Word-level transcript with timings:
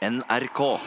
NRK. 0.00 0.78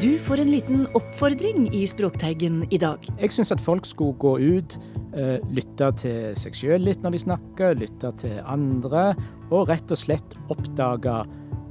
Du 0.00 0.18
får 0.18 0.40
en 0.40 0.50
liten 0.50 0.86
oppfordring 0.94 1.68
i 1.74 1.86
Språkteigen 1.86 2.64
i 2.70 2.78
dag. 2.80 3.04
Jeg 3.20 3.34
syns 3.36 3.52
at 3.52 3.60
folk 3.60 3.84
skulle 3.84 4.16
gå 4.16 4.32
ut, 4.40 4.78
eh, 5.12 5.44
lytte 5.52 5.92
til 6.00 6.40
seg 6.40 6.56
sjøl 6.56 6.88
litt 6.88 7.04
når 7.04 7.12
de 7.12 7.24
snakker, 7.26 7.76
lytte 7.76 8.16
til 8.16 8.40
andre, 8.48 9.10
og 9.50 9.68
rett 9.68 9.92
og 9.92 10.00
slett 10.00 10.38
oppdage 10.48 11.18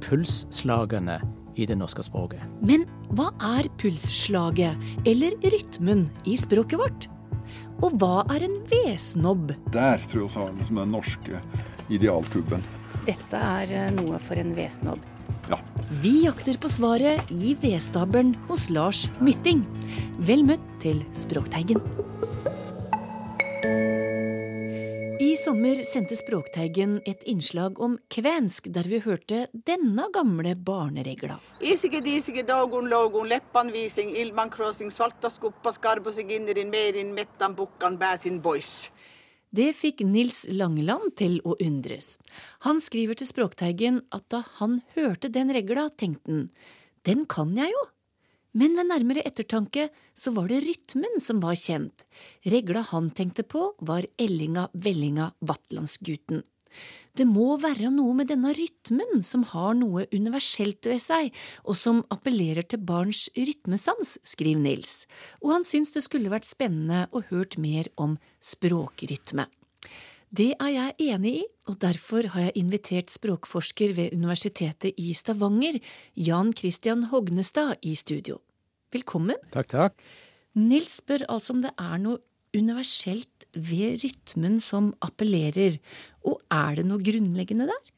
pulsslagene 0.06 1.18
i 1.58 1.66
det 1.66 1.74
norske 1.74 2.06
språket. 2.06 2.46
Men 2.62 2.86
hva 3.18 3.32
er 3.58 3.66
pulsslaget, 3.82 4.78
eller 5.10 5.34
rytmen, 5.42 6.06
i 6.22 6.38
språket 6.38 6.78
vårt? 6.78 7.11
Og 7.82 7.96
hva 7.98 8.22
er 8.30 8.44
en 8.46 8.54
vedsnobb? 8.70 9.56
Der 9.74 10.02
tror 10.10 10.22
jeg 10.22 10.30
vi 10.30 10.38
har 10.38 10.52
liksom 10.58 10.78
den 10.78 10.94
norske 10.94 11.40
idealkubben. 11.90 12.62
Dette 13.08 13.40
er 13.42 13.72
eh, 13.74 13.88
noe 13.96 14.20
for 14.22 14.38
en 14.38 14.54
vedsnobb. 14.54 15.02
Ja. 15.50 15.58
Vi 16.02 16.22
jakter 16.28 16.58
på 16.62 16.70
svaret 16.70 17.32
i 17.34 17.56
vedstabelen 17.58 18.36
hos 18.46 18.68
Lars 18.70 19.08
Mytting. 19.18 19.64
Vel 20.22 20.46
møtt 20.46 20.62
til 20.84 21.02
Språkteigen. 21.16 21.82
Sommer 25.42 25.74
sendte 25.82 26.14
Språkteigen 26.14 27.00
et 27.08 27.22
innslag 27.26 27.80
om 27.82 27.96
kvensk, 28.14 28.68
der 28.74 28.86
vi 28.86 29.00
hørte 29.02 29.46
denne 29.66 30.04
gamle 30.14 30.52
barneregla. 30.54 31.38
Det 39.50 39.72
fikk 39.76 40.04
Nils 40.06 40.44
Langeland 40.48 41.16
til 41.18 41.40
å 41.44 41.56
undres. 41.58 42.14
Han 42.68 42.78
skriver 42.80 43.18
til 43.18 43.28
Språkteigen 43.32 43.98
at 44.14 44.28
da 44.30 44.44
han 44.60 44.78
hørte 44.94 45.32
den 45.32 45.50
regla, 45.52 45.88
tenkte 45.90 46.30
han 46.30 46.46
den 47.02 47.24
kan 47.26 47.50
jeg 47.58 47.72
jo. 47.72 47.80
Men 48.52 48.76
ved 48.76 48.90
nærmere 48.90 49.24
ettertanke 49.24 49.88
så 50.12 50.32
var 50.36 50.50
det 50.52 50.60
rytmen 50.66 51.20
som 51.24 51.40
var 51.40 51.56
kjent. 51.56 52.04
Regla 52.44 52.84
han 52.90 53.10
tenkte 53.16 53.46
på, 53.48 53.70
var 53.80 54.04
Ellinga 54.20 54.68
Vellinga 54.72 55.30
Vatlandsguten. 55.40 56.42
Det 57.12 57.26
må 57.28 57.58
være 57.60 57.90
noe 57.92 58.14
med 58.16 58.30
denne 58.32 58.54
rytmen 58.56 59.20
som 59.24 59.44
har 59.50 59.74
noe 59.76 60.06
universelt 60.12 60.88
ved 60.88 61.02
seg, 61.04 61.28
og 61.68 61.76
som 61.76 62.00
appellerer 62.12 62.64
til 62.64 62.80
barns 62.88 63.26
rytmesans, 63.36 64.16
skriver 64.24 64.62
Nils, 64.64 64.94
og 65.44 65.52
han 65.58 65.66
syns 65.68 65.92
det 65.92 66.04
skulle 66.06 66.32
vært 66.32 66.48
spennende 66.48 67.04
å 67.12 67.24
hørt 67.28 67.58
mer 67.60 67.92
om 68.00 68.16
språkrytme. 68.40 69.44
Det 70.32 70.54
er 70.56 70.70
jeg 70.72 70.92
enig 71.12 71.30
i, 71.42 71.44
og 71.68 71.74
derfor 71.82 72.24
har 72.32 72.46
jeg 72.46 72.54
invitert 72.56 73.12
språkforsker 73.12 73.90
ved 73.92 74.14
Universitetet 74.16 74.96
i 74.96 75.10
Stavanger, 75.12 75.76
Jan 76.16 76.54
Christian 76.56 77.02
Hognestad, 77.10 77.74
i 77.84 77.92
studio. 77.92 78.38
Velkommen. 78.96 79.36
Takk, 79.52 79.68
takk. 79.68 80.00
Nils 80.56 80.94
spør 81.02 81.26
altså 81.28 81.52
om 81.52 81.60
det 81.60 81.74
er 81.76 82.00
noe 82.00 82.22
universelt 82.56 83.44
ved 83.52 84.00
rytmen 84.06 84.56
som 84.64 84.94
appellerer, 85.04 85.76
og 86.24 86.40
er 86.48 86.80
det 86.80 86.86
noe 86.88 87.04
grunnleggende 87.04 87.68
der? 87.68 87.92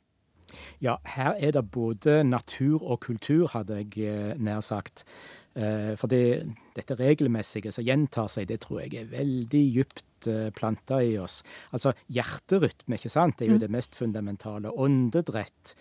Ja, 0.83 0.99
her 1.15 1.39
er 1.39 1.55
det 1.55 1.69
både 1.71 2.25
natur 2.27 2.83
og 2.83 2.99
kultur, 3.07 3.47
hadde 3.55 3.79
jeg 3.79 4.11
eh, 4.11 4.35
nær 4.43 4.59
sagt. 4.59 5.07
Eh, 5.57 5.95
For 5.97 6.11
det, 6.11 6.47
dette 6.75 6.97
regelmessige 6.99 7.73
som 7.73 7.85
gjentar 7.87 8.29
seg, 8.29 8.49
det 8.51 8.61
tror 8.65 8.81
jeg 8.83 8.95
er 9.05 9.11
veldig 9.13 9.65
djupt 9.77 10.27
eh, 10.27 10.49
planta 10.57 10.99
i 11.05 11.17
oss. 11.23 11.43
Altså 11.73 11.93
hjerterytme, 12.11 12.97
ikke 12.99 13.11
sant, 13.13 13.39
det 13.39 13.47
er 13.49 13.53
jo 13.55 13.61
det 13.63 13.71
mest 13.71 13.95
fundamentale. 13.95 14.73
Åndedrett. 14.75 15.75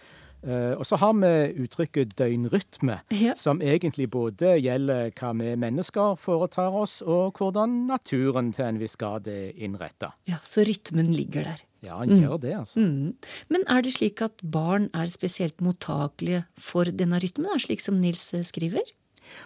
Eh, 0.44 0.74
Og 0.78 0.84
så 0.86 0.98
har 1.00 1.14
vi 1.16 1.64
uttrykket 1.64 2.14
døgnrytme, 2.20 3.00
Ja. 3.16 3.34
som 3.36 3.62
egentlig 3.62 4.10
både 4.12 4.58
gjelder 4.62 5.10
hva 5.16 5.32
vi 5.40 5.56
mennesker 5.56 6.18
foretar 6.20 6.70
oss, 6.76 7.02
og 7.02 7.34
hvordan 7.40 7.88
naturen 7.88 8.52
til 8.54 8.66
en 8.66 8.78
viss 8.80 8.96
grad 9.00 9.26
er 9.28 9.54
innretta. 9.56 10.12
Ja, 10.28 10.38
så 10.44 10.66
rytmen 10.68 11.16
ligger 11.16 11.44
der. 11.46 11.62
Ja, 11.82 11.98
han 11.98 12.10
gjør 12.10 12.40
det, 12.40 12.54
altså. 12.56 12.80
Mm. 12.80 13.16
Men 13.50 13.64
er 13.68 13.82
det 13.82 13.94
slik 13.94 14.22
at 14.22 14.38
barn 14.44 14.90
er 14.94 15.08
spesielt 15.08 15.58
mottakelige 15.60 16.46
for 16.58 16.84
denne 16.86 17.20
rytmen, 17.20 17.58
slik 17.60 17.82
som 17.82 18.00
Nils 18.00 18.30
skriver? 18.44 18.84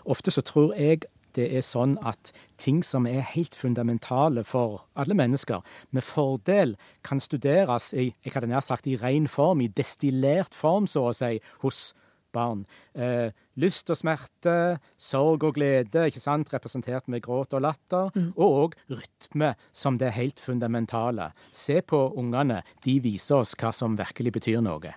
Ofte 0.06 0.34
så 0.34 0.44
tror 0.46 0.76
jeg 0.78 1.06
det 1.38 1.46
er 1.54 1.66
sånn 1.66 1.98
at 2.08 2.32
ting 2.58 2.80
som 2.86 3.06
er 3.06 3.22
helt 3.36 3.54
fundamentale 3.56 4.42
for 4.48 4.82
alle 4.98 5.14
mennesker, 5.18 5.62
med 5.94 6.06
fordel 6.06 6.74
kan 7.06 7.22
studeres 7.22 7.92
i 7.94 8.10
jeg 8.26 8.34
hadde 8.34 8.50
nær 8.50 8.66
sagt 8.66 8.90
i 8.90 8.98
ren 8.98 9.30
form, 9.30 9.62
i 9.62 9.70
destillert 9.70 10.58
form, 10.58 10.90
så 10.90 11.10
å 11.12 11.16
si, 11.16 11.38
hos 11.62 11.92
barn. 12.36 12.64
Eh, 12.98 13.30
lyst 13.60 13.90
og 13.94 14.00
smerte, 14.00 14.78
sorg 15.00 15.46
og 15.48 15.56
glede, 15.58 16.08
ikke 16.10 16.22
sant, 16.22 16.52
representert 16.54 17.08
med 17.12 17.24
gråt 17.26 17.56
og 17.58 17.64
latter, 17.66 18.12
og 18.36 18.60
òg 18.62 18.78
rytme 18.94 19.54
som 19.72 19.98
det 20.02 20.14
helt 20.18 20.42
fundamentale. 20.44 21.32
Se 21.56 21.82
på 21.82 22.02
ungene, 22.20 22.62
de 22.86 23.00
viser 23.04 23.42
oss 23.42 23.56
hva 23.58 23.74
som 23.74 23.98
virkelig 24.00 24.38
betyr 24.40 24.62
noe. 24.66 24.94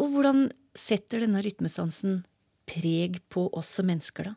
Og 0.00 0.14
hvordan 0.14 0.48
setter 0.78 1.22
denne 1.22 1.42
rytmesansen 1.44 2.22
preg 2.66 3.20
på 3.32 3.48
oss 3.58 3.68
som 3.78 3.86
mennesker, 3.90 4.24
da? 4.30 4.34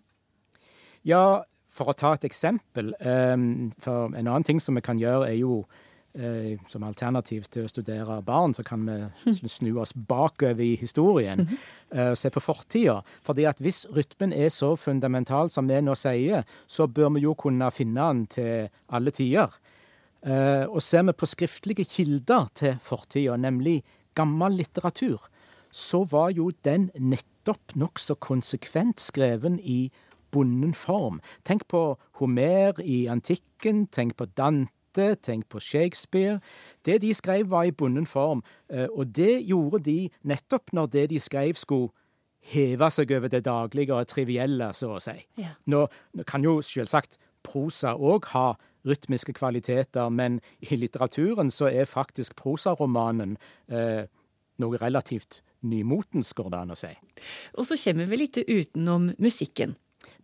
Ja, 1.06 1.44
for 1.76 1.92
å 1.92 1.98
ta 1.98 2.14
et 2.16 2.24
eksempel. 2.26 2.94
eh, 3.00 3.36
For 3.84 4.14
en 4.16 4.28
annen 4.28 4.44
ting 4.48 4.60
som 4.60 4.76
vi 4.76 4.82
kan 4.82 4.98
gjøre, 4.98 5.28
er 5.30 5.36
jo 5.42 5.66
eh, 6.18 6.56
som 6.72 6.84
alternativ 6.88 7.44
til 7.52 7.66
å 7.66 7.70
studere 7.70 8.22
barn, 8.24 8.54
så 8.56 8.64
kan 8.64 8.86
vi 8.88 8.96
snu- 9.52 9.78
oss 9.82 9.92
bakover 9.94 10.64
i 10.64 10.78
historien 10.80 11.44
eh, 11.92 12.12
og 12.14 12.18
se 12.18 12.30
på 12.32 12.40
fortida. 12.42 13.02
Fordi 13.22 13.46
at 13.46 13.60
hvis 13.60 13.84
rytmen 13.92 14.32
er 14.34 14.48
så 14.50 14.78
fundamental 14.80 15.50
som 15.52 15.68
vi 15.68 15.82
nå 15.84 15.94
sier, 16.00 16.46
så 16.68 16.88
bør 16.88 17.14
vi 17.18 17.26
jo 17.28 17.36
kunne 17.36 17.68
finne 17.76 18.08
den 18.14 18.26
til 18.28 18.70
alle 18.90 19.12
tider. 19.12 19.52
Og 20.26 20.80
ser 20.82 21.04
vi 21.06 21.14
på 21.14 21.28
skriftlige 21.30 21.84
kilder 21.86 22.48
til 22.58 22.80
fortida, 22.82 23.36
nemlig 23.38 23.84
gammel 24.18 24.56
litteratur, 24.58 25.20
så 25.76 26.06
var 26.08 26.32
jo 26.32 26.52
den 26.64 26.90
nettopp 26.96 27.76
nokså 27.76 28.16
konsekvent 28.24 29.02
skreven 29.04 29.60
i 29.60 29.90
bonden 30.32 30.74
form. 30.74 31.20
Tenk 31.44 31.68
på 31.68 31.98
Homer 32.20 32.80
i 32.84 33.06
antikken, 33.12 33.86
tenk 33.92 34.16
på 34.20 34.28
Dante, 34.38 35.16
tenk 35.24 35.50
på 35.52 35.60
Shakespeare. 35.60 36.40
Det 36.86 37.02
de 37.04 37.14
skrev 37.14 37.50
var 37.52 37.68
i 37.68 37.76
bonden 37.76 38.08
form, 38.08 38.44
eh, 38.70 38.88
og 38.92 39.16
det 39.16 39.44
gjorde 39.48 39.84
de 39.84 40.10
nettopp 40.24 40.74
når 40.74 40.92
det 40.96 41.10
de 41.10 41.20
skrev 41.20 41.60
skulle 41.60 41.92
heve 42.46 42.90
seg 42.94 43.12
over 43.12 43.32
det 43.32 43.46
daglige 43.46 43.96
og 43.96 44.08
trivielle, 44.08 44.70
så 44.74 44.96
å 44.96 45.02
si. 45.02 45.18
Ja. 45.42 45.56
Nå, 45.66 45.88
nå 46.14 46.26
kan 46.30 46.46
jo 46.46 46.60
selvsagt 46.64 47.18
prosa 47.46 47.96
òg 47.96 48.30
ha 48.34 48.54
rytmiske 48.86 49.34
kvaliteter, 49.34 50.12
men 50.14 50.40
i 50.62 50.78
litteraturen 50.78 51.50
så 51.52 51.72
er 51.72 51.90
faktisk 51.90 52.36
prosaromanen 52.38 53.38
eh, 53.68 54.06
noe 54.62 54.80
relativt 54.82 55.42
nymotens, 55.66 56.34
går 56.38 56.52
det 56.54 56.62
an 56.62 56.76
å 56.76 56.80
si. 56.80 56.94
Og 57.58 57.68
så 57.68 57.78
kommer 57.82 58.10
vi 58.10 58.22
litt 58.22 58.40
utenom 58.42 59.12
musikken. 59.22 59.76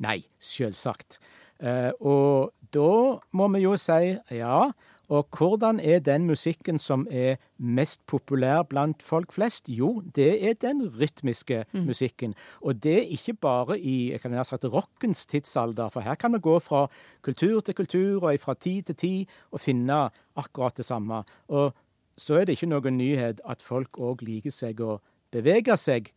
Nei, 0.01 0.21
selvsagt. 0.41 1.19
Eh, 1.61 1.91
og 2.01 2.53
da 2.73 3.19
må 3.37 3.51
vi 3.53 3.65
jo 3.65 3.75
si 3.79 4.15
ja. 4.37 4.71
Og 5.11 5.27
hvordan 5.35 5.81
er 5.83 5.99
den 5.99 6.23
musikken 6.23 6.77
som 6.79 7.03
er 7.11 7.35
mest 7.59 7.99
populær 8.07 8.63
blant 8.63 9.01
folk 9.03 9.33
flest? 9.35 9.67
Jo, 9.67 9.99
det 10.15 10.29
er 10.39 10.53
den 10.55 10.85
rytmiske 10.87 11.65
musikken. 11.73 12.31
Og 12.61 12.79
det 12.83 12.93
er 13.01 13.11
ikke 13.11 13.33
bare 13.33 13.75
i 13.79 14.13
jeg 14.13 14.21
kan 14.23 14.37
ha 14.39 14.45
sagt, 14.47 14.63
rockens 14.71 15.25
tidsalder, 15.27 15.91
for 15.91 15.99
her 16.01 16.15
kan 16.15 16.31
vi 16.31 16.39
gå 16.39 16.55
fra 16.63 16.85
kultur 17.27 17.59
til 17.59 17.75
kultur 17.75 18.23
og 18.23 18.39
fra 18.39 18.55
tid 18.55 18.83
til 18.83 18.95
tid 18.95 19.35
og 19.51 19.59
finne 19.59 19.99
akkurat 20.39 20.77
det 20.79 20.87
samme. 20.87 21.23
Og 21.51 21.75
så 22.21 22.37
er 22.37 22.47
det 22.47 22.57
ikke 22.57 22.69
noen 22.69 22.99
nyhet 22.99 23.41
at 23.49 23.63
folk 23.65 23.97
òg 24.01 24.21
liker 24.27 24.53
seg 24.53 24.81
å 24.85 24.99
bevege 25.33 25.77
seg 25.79 26.11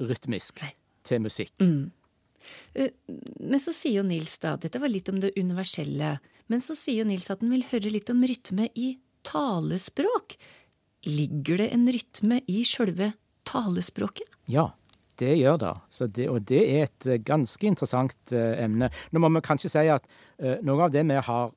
rytmisk 0.00 0.62
til 1.06 1.22
musikk. 1.24 1.52
Mm. 1.60 1.90
Men 2.74 3.62
så 3.62 3.74
sier 3.74 4.00
jo 4.00 4.06
Nils 4.06 4.38
da, 4.42 4.56
dette 4.58 4.80
var 4.82 4.90
litt 4.90 5.10
om 5.12 5.20
det 5.22 5.34
universelle, 5.36 6.16
men 6.50 6.64
så 6.64 6.74
sier 6.78 7.02
jo 7.02 7.08
Nils 7.10 7.30
at 7.30 7.44
han 7.44 7.52
vil 7.52 7.66
høre 7.70 7.92
litt 7.92 8.10
om 8.10 8.24
rytme 8.26 8.68
i 8.74 8.96
talespråk. 9.28 10.38
Ligger 11.06 11.62
det 11.62 11.72
en 11.74 11.88
rytme 11.90 12.40
i 12.50 12.62
sjølve 12.66 13.12
talespråket? 13.48 14.28
Ja, 14.50 14.70
det 15.20 15.36
gjør 15.38 15.58
det. 15.60 15.72
Så 15.90 16.06
det. 16.06 16.28
Og 16.30 16.44
det 16.48 16.62
er 16.62 16.86
et 16.86 17.06
eh, 17.06 17.20
ganske 17.22 17.66
interessant 17.68 18.34
eh, 18.34 18.62
emne. 18.64 18.90
Nå 19.12 19.22
må 19.22 19.30
vi 19.36 19.44
kanskje 19.44 19.70
si 19.74 19.84
at 19.92 20.06
eh, 20.38 20.62
noe 20.66 20.86
av 20.86 20.94
det 20.94 21.04
vi 21.08 21.18
har 21.28 21.52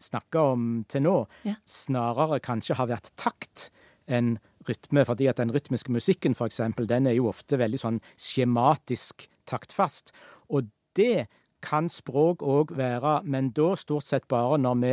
snakka 0.00 0.52
om 0.52 0.84
til 0.88 1.02
nå, 1.02 1.26
Ja. 1.44 1.54
snarere 1.66 2.40
kanskje 2.40 2.76
har 2.76 2.86
vært 2.86 3.10
takt 3.16 3.70
enn 4.08 4.38
rytme. 4.66 5.04
Fordi 5.04 5.28
at 5.28 5.36
den 5.36 5.50
rytmiske 5.52 5.90
musikken, 5.90 6.34
for 6.34 6.46
eksempel, 6.48 6.86
den 6.86 7.06
er 7.06 7.14
jo 7.14 7.28
ofte 7.28 7.58
veldig 7.58 7.78
sånn 7.80 8.00
skjematisk 8.16 9.26
taktfast. 9.46 10.12
Og 10.50 10.68
det 10.94 11.28
kan 11.60 11.88
språk 11.88 12.38
òg 12.46 12.70
være, 12.78 13.24
men 13.24 13.50
da 13.50 13.72
stort 13.74 14.04
sett 14.06 14.28
bare 14.28 14.58
når 14.58 14.76
vi 14.80 14.92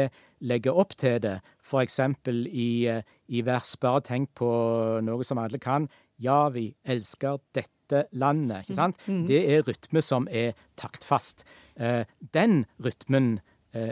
legger 0.49 0.75
opp 0.75 0.95
til 0.97 1.19
det. 1.21 1.41
F.eks. 1.61 1.99
I, 2.27 2.87
eh, 2.87 3.01
i 3.29 3.41
vers. 3.45 3.75
Bare 3.81 4.01
tenk 4.01 4.33
på 4.35 5.01
noe 5.05 5.23
som 5.23 5.37
alle 5.37 5.59
kan. 5.59 5.87
Ja, 6.19 6.49
vi 6.49 6.73
elsker 6.85 7.39
dette 7.53 8.07
landet. 8.13 8.65
Ikke 8.65 8.75
sant? 8.75 8.97
Det 9.27 9.43
er 9.49 9.63
rytme 9.67 10.01
som 10.01 10.27
er 10.31 10.53
taktfast. 10.77 11.43
Eh, 11.77 12.05
den 12.33 12.65
rytmen 12.81 13.39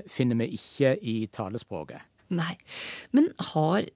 finner 0.08 0.38
vi 0.40 0.46
ikke 0.56 0.94
i 1.02 1.16
talespråket. 1.34 2.06
Nei. 2.34 2.56
Men 3.12 3.30
har 3.52 3.88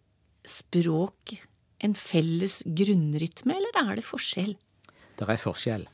språk 0.47 1.37
en 1.83 1.95
felles 1.95 2.61
grunnrytme, 2.65 3.55
eller 3.55 3.79
er 3.83 3.99
det 3.99 4.05
forskjell? 4.07 4.55
Det 5.17 5.29
er 5.29 5.41
forskjell. 5.41 5.87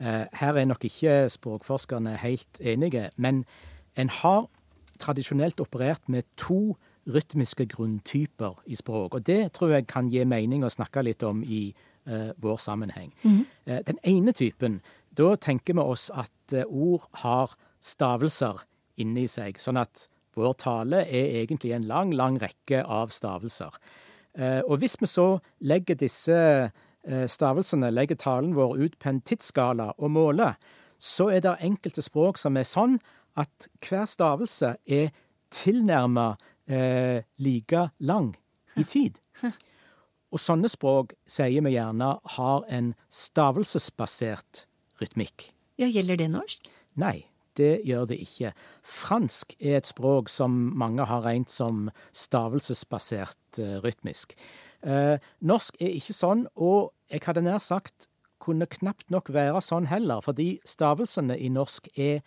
Eh, 0.00 0.24
Her 0.32 0.56
er 0.56 0.68
nok 0.68 0.84
ikke 0.84 1.28
språkforskerne 1.32 2.16
helt 2.16 2.60
enige, 2.60 3.10
men 3.16 3.44
en 3.96 4.08
har 4.08 4.48
tradisjonelt 5.00 5.60
operert 5.60 6.08
med 6.08 6.28
to 6.36 6.76
rytmiske 7.08 7.66
grunntyper 7.66 8.60
i 8.66 8.76
språk. 8.76 9.14
Og 9.14 9.26
det 9.26 9.52
tror 9.52 9.72
jeg 9.74 9.86
kan 9.86 10.08
gi 10.12 10.24
mening 10.24 10.64
å 10.64 10.72
snakke 10.72 11.02
litt 11.02 11.22
om 11.22 11.42
i 11.42 11.72
uh, 12.08 12.30
vår 12.36 12.60
sammenheng. 12.60 13.12
Eh, 13.66 13.80
den 13.86 13.98
ene 14.04 14.32
typen, 14.36 14.80
da 15.16 15.34
tenker 15.40 15.74
vi 15.74 15.80
oss 15.80 16.10
at 16.12 16.52
eh, 16.52 16.68
ord 16.68 17.08
har 17.24 17.56
stavelser 17.80 18.60
inni 19.02 19.26
seg, 19.30 19.58
sånn 19.60 19.80
at 19.80 20.08
vår 20.38 20.54
tale 20.62 21.02
er 21.08 21.40
egentlig 21.42 21.72
en 21.74 21.88
lang, 21.90 22.12
lang 22.14 22.38
rekke 22.40 22.84
av 22.86 23.10
stavelser. 23.14 23.74
Eh, 24.38 24.60
og 24.62 24.78
hvis 24.82 24.94
vi 25.00 25.08
så 25.10 25.28
legger 25.66 25.98
disse 25.98 26.36
eh, 26.38 27.26
stavelsene, 27.26 27.90
legger 27.90 28.20
talen 28.20 28.54
vår 28.54 28.76
ut 28.78 28.98
på 29.00 29.10
en 29.10 29.22
tidsskala 29.26 29.90
og 29.98 30.14
måler, 30.14 30.54
så 31.00 31.30
er 31.34 31.42
det 31.42 31.56
enkelte 31.64 32.04
språk 32.04 32.38
som 32.38 32.58
er 32.60 32.68
sånn 32.68 32.98
at 33.40 33.68
hver 33.86 34.06
stavelse 34.10 34.74
er 34.84 35.10
tilnærma 35.50 36.34
eh, 36.70 37.26
like 37.42 37.88
lang 37.98 38.34
i 38.78 38.84
tid. 38.84 39.18
Og 40.30 40.38
sånne 40.38 40.68
språk 40.70 41.16
sier 41.26 41.64
vi 41.66 41.72
gjerne 41.74 42.12
har 42.36 42.66
en 42.70 42.92
stavelsesbasert 43.10 44.66
rytmikk. 45.02 45.48
Ja, 45.80 45.88
gjelder 45.90 46.20
det 46.20 46.28
norsk? 46.30 46.68
Nei, 47.00 47.24
det 47.58 47.80
gjør 47.86 48.06
det 48.10 48.20
ikke. 48.22 48.52
Fransk 48.86 49.56
er 49.58 49.80
et 49.80 49.90
språk 49.90 50.30
som 50.32 50.54
mange 50.78 51.06
har 51.08 51.24
regnet 51.26 51.52
som 51.52 51.88
stavelsesbasert 52.12 53.60
eh, 53.62 53.78
rytmisk. 53.84 54.36
Eh, 54.82 55.16
norsk 55.40 55.80
er 55.82 55.96
ikke 55.98 56.16
sånn, 56.16 56.46
og 56.56 56.92
jeg 57.10 57.24
hadde 57.26 57.44
nær 57.44 57.60
sagt 57.64 58.08
kunne 58.40 58.68
knapt 58.70 59.10
nok 59.12 59.28
være 59.34 59.60
sånn 59.64 59.90
heller, 59.90 60.22
fordi 60.24 60.54
stavelsene 60.68 61.36
i 61.36 61.50
norsk 61.52 61.90
er 62.00 62.22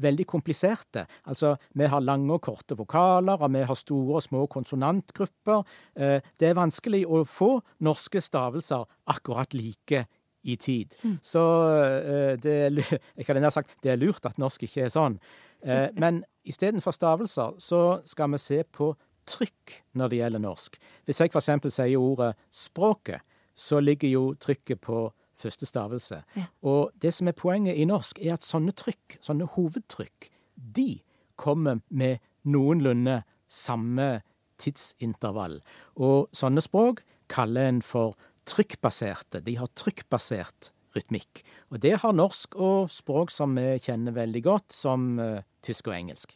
veldig 0.00 0.24
kompliserte. 0.28 1.04
Altså, 1.28 1.54
vi 1.76 1.88
har 1.90 2.00
lange 2.00 2.32
og 2.32 2.42
korte 2.46 2.76
vokaler, 2.78 3.40
og 3.40 3.52
vi 3.52 3.64
har 3.68 3.76
store 3.76 4.16
og 4.20 4.24
små 4.24 4.46
konsonantgrupper. 4.48 5.66
Eh, 5.96 6.24
det 6.40 6.50
er 6.50 6.56
vanskelig 6.56 7.04
å 7.04 7.24
få 7.28 7.58
norske 7.84 8.22
stavelser 8.24 8.86
akkurat 9.12 9.52
like 9.56 10.06
i 10.42 10.56
tid. 10.56 10.94
Så 11.22 11.42
eh, 11.74 12.34
det 12.40 12.56
jeg 13.16 13.26
hadde 13.26 13.42
nær 13.42 13.54
sagt 13.54 13.76
det 13.84 13.94
er 13.94 14.00
lurt 14.00 14.26
at 14.26 14.40
norsk 14.40 14.64
ikke 14.66 14.86
er 14.86 14.92
sånn. 14.94 15.18
Eh, 15.62 15.88
men 16.02 16.22
istedenfor 16.48 16.96
stavelser 16.96 17.56
så 17.60 17.82
skal 18.08 18.32
vi 18.34 18.42
se 18.42 18.62
på 18.64 18.92
trykk 19.30 19.80
når 19.98 20.10
det 20.10 20.20
gjelder 20.22 20.44
norsk. 20.44 20.78
Hvis 21.06 21.20
jeg 21.22 21.32
f.eks. 21.32 21.50
sier 21.68 22.00
ordet 22.00 22.32
språket, 22.50 23.22
så 23.54 23.80
ligger 23.82 24.08
jo 24.08 24.24
trykket 24.40 24.80
på 24.80 25.08
første 25.40 25.66
stavelse. 25.68 26.22
Og 26.68 26.90
det 27.00 27.12
som 27.16 27.28
er 27.28 27.36
poenget 27.36 27.76
i 27.76 27.86
norsk, 27.88 28.20
er 28.20 28.36
at 28.36 28.44
sånne 28.44 28.74
trykk, 28.76 29.18
sånne 29.24 29.48
hovedtrykk, 29.54 30.28
de 30.56 31.00
kommer 31.40 31.80
med 31.88 32.20
noenlunde 32.44 33.22
samme 33.50 34.20
tidsintervall. 34.60 35.60
Og 35.96 36.28
sånne 36.36 36.64
språk 36.64 37.04
kaller 37.32 37.70
en 37.70 37.80
for 37.84 38.16
trykkbaserte. 38.48 39.42
De 39.44 39.56
har 39.60 39.70
trykkbasert 39.78 40.70
rytmikk. 40.96 41.42
Og 41.70 41.80
det 41.82 41.94
har 42.02 42.14
norsk 42.16 42.56
og 42.58 42.90
språk 42.92 43.30
som 43.34 43.54
vi 43.58 43.76
kjenner 43.82 44.14
veldig 44.16 44.42
godt, 44.42 44.74
som 44.74 45.12
uh, 45.22 45.42
tysk 45.64 45.90
og 45.90 45.96
engelsk. 45.96 46.34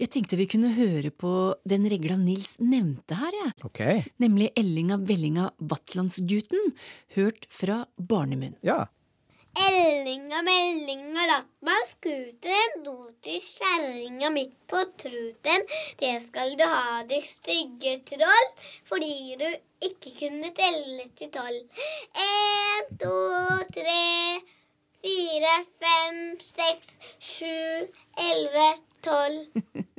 Jeg 0.00 0.10
tenkte 0.10 0.38
vi 0.40 0.48
kunne 0.50 0.72
høre 0.74 1.12
på 1.14 1.54
den 1.68 1.86
regla 1.90 2.16
Nils 2.20 2.56
nevnte 2.62 3.18
her, 3.20 3.38
jeg. 3.44 3.54
OK? 3.68 3.80
Nemlig 4.22 4.50
Ellinga 4.58 4.98
Vellinga 5.06 5.50
Vatlandsguten, 5.62 6.74
hørt 7.14 7.46
fra 7.52 7.84
barnemunn. 7.94 8.58
Ja. 8.66 8.84
Ellinga, 9.54 10.40
mellinga, 10.42 11.24
latt 11.30 11.50
meg 11.66 11.82
skuten, 11.86 12.72
do 12.82 12.94
til 13.22 13.38
kjerringa 13.38 14.30
midt 14.34 14.56
på 14.70 14.80
truten. 14.98 15.62
Det 16.00 16.10
skal 16.24 16.56
du 16.58 16.64
ha, 16.66 17.04
ditt 17.06 17.28
stygge 17.28 17.94
troll, 18.10 18.50
fordi 18.90 19.38
du 19.38 19.46
ikke 19.90 20.14
kunne 20.18 20.50
telle 20.58 21.06
til 21.14 21.30
tolv. 21.38 21.86
En, 22.26 22.90
to, 22.98 23.14
tre, 23.78 24.42
fire, 24.98 25.56
fem, 25.78 26.22
seks, 26.50 26.98
sju, 27.30 27.56
elleve, 28.28 28.70
tolv. 29.06 29.84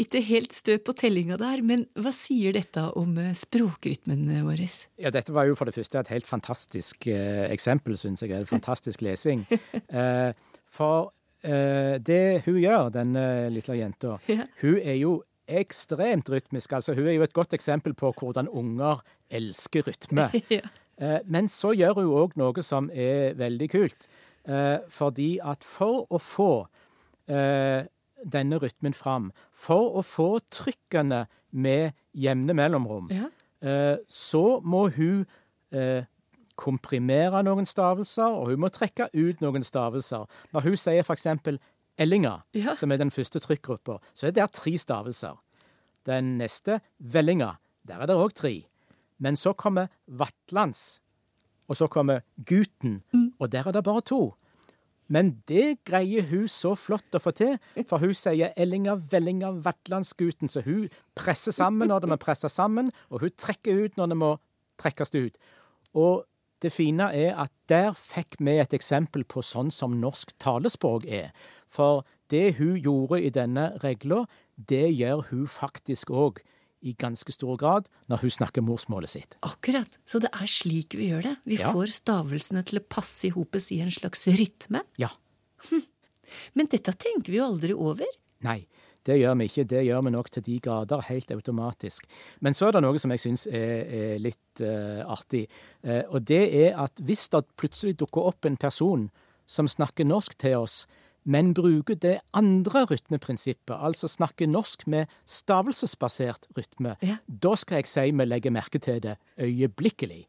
Ikke 0.00 0.20
helt 0.26 0.52
stø 0.56 0.76
på 0.82 0.94
tellinga 0.96 1.36
der, 1.40 1.62
men 1.66 1.86
hva 1.98 2.12
sier 2.14 2.54
dette 2.56 2.82
om 2.98 3.16
eh, 3.20 3.32
språkrytmen 3.36 4.26
vår? 4.46 4.62
Ja, 5.00 5.10
dette 5.14 5.32
var 5.36 5.48
jo 5.48 5.56
for 5.58 5.68
det 5.70 5.74
første 5.76 6.00
et 6.02 6.12
helt 6.12 6.28
fantastisk 6.28 7.06
eh, 7.10 7.46
eksempel, 7.52 7.96
syns 8.00 8.22
jeg. 8.24 8.32
En 8.36 8.46
fantastisk 8.50 9.02
lesing. 9.06 9.46
Eh, 9.90 10.30
for 10.70 11.10
eh, 11.42 11.96
det 11.98 12.42
hun 12.46 12.60
gjør, 12.62 12.90
denne 12.94 13.24
lille 13.50 13.74
jenta, 13.80 14.18
Ja. 14.30 14.44
hun 14.62 14.76
er 14.78 14.96
jo 15.00 15.16
ekstremt 15.50 16.28
rytmisk. 16.30 16.72
Altså, 16.78 16.94
hun 16.94 17.08
er 17.10 17.16
jo 17.16 17.24
et 17.26 17.32
godt 17.34 17.56
eksempel 17.56 17.94
på 17.98 18.12
hvordan 18.20 18.46
unger 18.48 19.02
elsker 19.30 19.82
rytme. 19.90 20.28
Ja. 20.56 20.62
Eh, 21.00 21.18
men 21.26 21.48
så 21.48 21.72
gjør 21.74 21.96
hun 22.02 22.10
òg 22.22 22.34
noe 22.38 22.62
som 22.62 22.90
er 22.92 23.32
veldig 23.40 23.70
kult. 23.72 24.06
Eh, 24.46 24.78
fordi 24.92 25.38
at 25.42 25.64
for 25.66 26.04
å 26.12 26.20
få 26.20 26.50
eh, 27.28 27.86
denne 28.24 28.58
rytmen 28.58 28.94
fram, 28.94 29.32
for 29.52 29.96
å 30.00 30.02
få 30.04 30.40
trykkene 30.50 31.26
med 31.52 31.92
jevne 32.14 32.54
mellomrom, 32.54 33.08
Ja. 33.10 33.28
eh, 33.62 33.96
så 34.08 34.60
må 34.62 34.88
hun 34.94 35.26
eh, 35.72 36.04
komprimere 36.56 37.42
noen 37.44 37.64
stavelser, 37.66 38.34
og 38.36 38.48
hun 38.50 38.60
må 38.60 38.68
trekke 38.68 39.08
ut 39.14 39.40
noen 39.40 39.62
stavelser. 39.64 40.26
Når 40.52 40.60
hun 40.66 40.76
sier 40.76 41.02
eksempel 41.04 41.58
Ellinga, 41.98 42.42
Ja. 42.54 42.74
som 42.74 42.92
er 42.92 42.96
den 42.98 43.10
første 43.10 43.40
trykkgruppa, 43.40 43.98
så 44.14 44.26
er 44.26 44.30
det 44.32 44.52
tre 44.52 44.76
stavelser. 44.78 45.36
Den 46.06 46.38
neste, 46.38 46.80
Vellinga, 47.00 47.56
der 47.86 48.00
er 48.00 48.06
det 48.06 48.16
òg 48.16 48.32
tre. 48.34 48.64
Men 49.18 49.36
så 49.36 49.52
kommer 49.54 49.88
Vatlands, 50.08 51.00
og 51.68 51.76
så 51.76 51.86
kommer 51.88 52.22
Guten, 52.44 53.02
og 53.38 53.50
der 53.50 53.66
er 53.68 53.72
det 53.72 53.84
bare 53.84 54.00
to. 54.00 54.34
Men 55.10 55.32
det 55.50 55.80
greier 55.88 56.28
hun 56.30 56.46
så 56.50 56.76
flott 56.78 57.16
å 57.18 57.20
få 57.22 57.32
til, 57.34 57.56
for 57.90 57.98
hun 58.02 58.14
sier 58.14 58.54
Ellinga, 58.60 58.94
Vellinga, 59.10 59.50
Vatlandsguten, 59.64 60.50
så 60.52 60.62
hun 60.62 60.86
presser 61.18 61.54
sammen 61.56 61.90
når 61.90 62.04
det 62.04 62.12
må 62.12 62.18
presses 62.22 62.54
sammen, 62.54 62.92
og 63.10 63.24
hun 63.24 63.34
trekker 63.34 63.86
ut 63.86 63.98
når 63.98 64.12
det 64.12 64.20
må 64.22 64.34
trekkes 64.80 65.14
ut. 65.16 65.40
Og 65.98 66.22
det 66.62 66.70
fine 66.72 67.08
er 67.16 67.34
at 67.40 67.52
der 67.72 67.90
fikk 67.96 68.38
vi 68.38 68.58
et 68.60 68.74
eksempel 68.76 69.24
på 69.24 69.42
sånn 69.42 69.72
som 69.74 69.98
norsk 69.98 70.34
talespråk 70.42 71.08
er. 71.08 71.32
For 71.66 72.04
det 72.30 72.60
hun 72.60 72.76
gjorde 72.78 73.22
i 73.24 73.32
denne 73.34 73.72
regla, 73.82 74.26
det 74.54 74.92
gjør 74.92 75.26
hun 75.32 75.46
faktisk 75.50 76.12
òg 76.12 76.42
i 76.82 76.94
ganske 76.96 77.32
stor 77.34 77.56
grad 77.60 77.88
når 78.08 78.22
hun 78.24 78.30
snakker 78.30 78.64
morsmålet 78.64 79.12
sitt. 79.12 79.36
Akkurat. 79.46 79.98
Så 80.08 80.20
det 80.22 80.30
er 80.32 80.46
slik 80.48 80.96
vi 80.96 81.10
gjør 81.10 81.22
det. 81.28 81.36
Vi 81.44 81.58
Ja. 81.60 81.72
får 81.72 81.92
stavelsene 81.92 82.64
til 82.64 82.80
å 82.80 82.84
passe 82.88 83.26
i 83.28 83.30
hopet 83.30 83.70
i 83.72 83.80
en 83.80 83.90
slags 83.90 84.26
rytme. 84.26 84.82
Ja. 84.96 85.10
Men 86.54 86.66
dette 86.70 86.92
tenker 86.94 87.32
vi 87.32 87.38
jo 87.40 87.44
aldri 87.44 87.74
over. 87.74 88.06
Nei, 88.46 88.66
det 89.04 89.18
gjør 89.20 89.36
vi 89.40 89.48
ikke. 89.50 89.66
Det 89.68 89.82
gjør 89.86 90.04
vi 90.06 90.12
nok 90.14 90.30
til 90.30 90.42
de 90.46 90.58
grader, 90.62 91.02
helt 91.08 91.30
automatisk. 91.34 92.06
Men 92.40 92.56
så 92.56 92.68
er 92.68 92.72
det 92.78 92.82
noe 92.86 92.98
som 93.02 93.10
jeg 93.14 93.22
syns 93.24 93.46
er, 93.46 93.84
er 93.88 94.18
litt 94.22 94.62
uh, 94.64 95.02
artig. 95.10 95.46
Uh, 95.84 96.02
og 96.14 96.24
det 96.28 96.42
er 96.62 96.78
at 96.80 97.02
hvis 97.04 97.28
det 97.32 97.44
plutselig 97.60 97.96
dukker 98.00 98.30
opp 98.32 98.48
en 98.48 98.56
person 98.60 99.08
som 99.50 99.68
snakker 99.68 100.06
norsk 100.06 100.36
til 100.38 100.60
oss, 100.62 100.84
men 101.24 101.54
bruker 101.54 101.94
det 101.94 102.18
andre 102.34 102.84
rytmeprinsippet, 102.90 103.76
altså 103.76 104.08
snakker 104.08 104.46
norsk 104.46 104.86
med 104.86 105.06
stavelsesbasert 105.26 106.46
rytme, 106.56 106.96
Ja. 107.02 107.16
da 107.28 107.54
skal 107.56 107.76
jeg 107.76 107.86
si 107.86 108.10
vi 108.10 108.24
legger 108.24 108.50
merke 108.50 108.78
til 108.78 109.00
det 109.02 109.16
øyeblikkelig. 109.38 110.26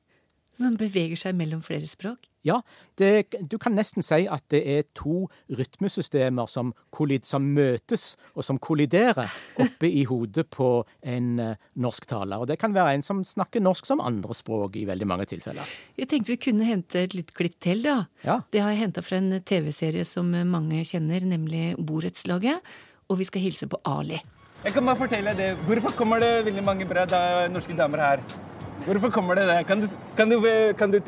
Som 0.60 0.75
beveger 0.79 1.20
seg 1.20 1.38
mellom 1.38 1.62
flere 1.65 1.88
språk? 1.89 2.27
Ja, 2.41 2.58
det, 2.98 3.38
du 3.50 3.58
kan 3.62 3.75
nesten 3.77 4.01
si 4.01 4.24
at 4.25 4.43
det 4.50 4.62
er 4.65 4.88
to 4.98 5.27
rytmesystemer 5.53 6.50
som, 6.50 6.72
kollid, 6.93 7.27
som 7.29 7.46
møtes 7.53 8.15
og 8.34 8.46
som 8.48 8.58
kolliderer 8.62 9.29
oppe 9.62 9.89
i 9.89 10.01
hodet 10.10 10.48
på 10.50 10.72
en 11.05 11.29
uh, 11.38 11.53
norsktaler. 11.77 12.41
Og 12.41 12.50
det 12.50 12.58
kan 12.62 12.74
være 12.74 12.98
en 12.98 13.05
som 13.05 13.22
snakker 13.25 13.62
norsk 13.62 13.86
som 13.86 14.01
andrespråk 14.01 14.79
i 14.81 14.88
veldig 14.89 15.10
mange 15.13 15.29
tilfeller. 15.29 15.70
Jeg 16.01 16.10
tenkte 16.10 16.34
vi 16.34 16.41
kunne 16.50 16.67
hente 16.67 17.05
et 17.05 17.15
lydklipp 17.17 17.60
til, 17.62 17.86
da. 17.86 18.00
Ja. 18.25 18.41
Det 18.50 18.65
har 18.65 18.74
jeg 18.74 18.88
henta 18.88 19.05
fra 19.05 19.22
en 19.22 19.38
TV-serie 19.38 20.05
som 20.10 20.34
mange 20.34 20.81
kjenner, 20.88 21.22
nemlig 21.22 21.75
Borettslaget. 21.77 22.74
Og 23.12 23.22
vi 23.22 23.27
skal 23.27 23.43
hilse 23.46 23.70
på 23.70 23.77
Ali. 23.86 24.17
Jeg 24.62 24.74
kan 24.74 24.86
bare 24.86 24.98
fortelle 24.98 25.34
deg 25.34 25.41
det. 25.41 25.65
Hvorfor 25.67 25.93
kommer 25.98 26.22
det 26.22 26.46
veldig 26.46 26.63
mange 26.65 26.86
bra 26.89 27.05
da, 27.10 27.22
norske 27.53 27.77
damer 27.77 28.01
her? 28.01 28.50
Hvorfor 28.85 29.09
kommer 29.09 29.35
det 29.35 29.47
det? 29.47 29.65
Kan 29.67 29.81
du, 29.81 29.88
kan 30.17 30.29
du, 30.29 30.38
kan 30.77 30.91
du 30.91 31.00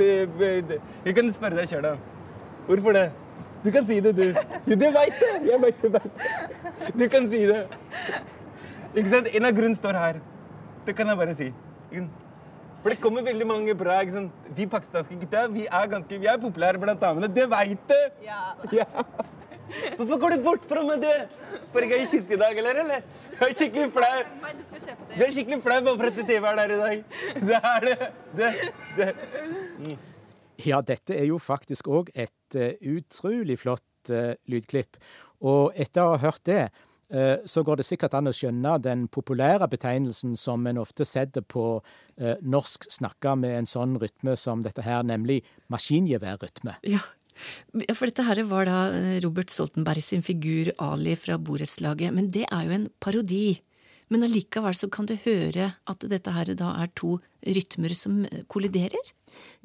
Jeg 1.05 1.15
kan 1.15 1.33
spørre 1.33 1.57
deg 1.57 1.67
sjøl, 1.69 1.83
da. 1.83 1.95
Hvorfor 2.67 2.93
det? 2.93 3.11
Du 3.63 3.71
kan 3.71 3.85
si 3.85 3.99
det, 3.99 4.15
du. 4.17 4.33
Du 4.67 4.85
veit 4.91 5.19
det! 5.21 5.33
Jeg 5.51 5.61
veit 5.61 5.81
det. 5.81 6.01
Du 6.99 7.07
kan 7.09 7.29
si 7.31 7.45
det. 7.47 7.61
Ikke 8.95 9.09
sant? 9.09 9.29
En 9.33 9.45
av 9.47 9.55
grunnene 9.55 9.79
står 9.79 9.97
her. 9.97 10.19
Det 10.85 10.95
kan 10.95 11.07
jeg 11.07 11.17
bare 11.17 11.35
si. 11.35 11.49
For 12.83 12.91
det 12.91 12.99
kommer 12.99 13.23
veldig 13.23 13.47
mange 13.47 13.75
bra. 13.79 14.01
ikke 14.03 14.17
sant? 14.17 14.49
Vi 14.57 14.67
pakistanske 14.67 15.15
gutta 15.21 15.47
vi 15.53 15.65
er 15.65 15.87
ganske, 15.87 16.19
vi 16.19 16.27
er 16.27 16.41
populære 16.41 16.81
blant 16.81 17.01
damene. 17.01 17.31
Det 17.31 17.47
veit 17.49 17.89
du! 17.89 17.99
Ja. 18.25 18.41
ja. 18.73 19.05
Hvorfor 19.97 20.19
går 20.21 20.35
du 20.35 20.45
bort 20.45 20.65
fra 20.69 20.83
meg, 20.85 21.03
du? 21.03 21.59
Får 21.73 21.89
jeg 21.89 22.07
kysse 22.11 22.35
i 22.35 22.39
dag, 22.39 22.57
eller? 22.57 22.81
eller? 22.83 23.03
Du 23.33 23.43
er 23.47 23.53
skikkelig 23.57 23.89
flau. 23.93 24.23
Du 25.13 25.23
er 25.25 25.33
skikkelig 25.33 25.59
flau 25.65 25.79
bare 25.87 25.97
for 25.99 26.09
at 26.11 26.25
TV 26.29 26.47
er 26.49 26.59
der 26.61 26.73
i 26.73 26.79
dag. 26.81 27.05
Det 27.49 27.59
er 27.59 27.85
det. 27.87 28.09
det, 28.37 28.51
det. 28.97 29.13
Mm. 29.79 30.01
Ja, 30.61 30.79
dette 30.85 31.17
er 31.17 31.27
jo 31.27 31.39
faktisk 31.41 31.89
òg 31.89 32.11
et 32.13 32.57
uh, 32.57 32.71
utrolig 32.93 33.57
flott 33.63 34.11
uh, 34.13 34.33
lydklipp. 34.49 34.99
Og 35.43 35.73
etter 35.75 36.05
å 36.05 36.13
ha 36.13 36.21
hørt 36.21 36.43
det, 36.47 36.67
uh, 37.15 37.41
så 37.49 37.65
går 37.65 37.81
det 37.81 37.87
sikkert 37.87 38.15
an 38.19 38.29
å 38.29 38.35
skjønne 38.35 38.77
den 38.85 39.07
populære 39.11 39.67
betegnelsen 39.71 40.37
som 40.39 40.63
en 40.69 40.81
ofte 40.83 41.07
setter 41.07 41.45
på 41.45 41.81
norsk 42.45 42.85
snakka 42.93 43.33
med 43.41 43.55
en 43.57 43.67
sånn 43.67 43.97
rytme 43.97 44.35
som 44.37 44.61
dette 44.61 44.83
her, 44.85 45.01
nemlig 45.01 45.39
maskingeværrytme. 45.73 46.75
Ja, 46.85 47.01
for 47.97 48.09
dette 48.09 48.25
her 48.27 48.41
var 48.49 48.69
da 48.69 48.79
eh, 48.93 49.19
Robert 49.25 49.53
Stoltenberg 49.53 50.03
sin 50.03 50.25
figur 50.25 50.71
Ali 50.81 51.15
fra 51.19 51.37
borettslaget. 51.37 52.13
Men 52.15 52.31
det 52.33 52.47
er 52.49 52.67
jo 52.67 52.75
en 52.77 52.89
parodi. 53.03 53.61
Men 54.13 54.25
allikevel 54.27 54.75
så 54.77 54.89
kan 54.93 55.07
du 55.09 55.15
høre 55.23 55.71
at 55.89 56.05
dette 56.09 56.33
her 56.35 56.53
da 56.59 56.73
er 56.83 56.91
to 56.99 57.17
rytmer 57.45 57.95
som 57.97 58.23
eh, 58.29 58.43
kolliderer? 58.51 59.13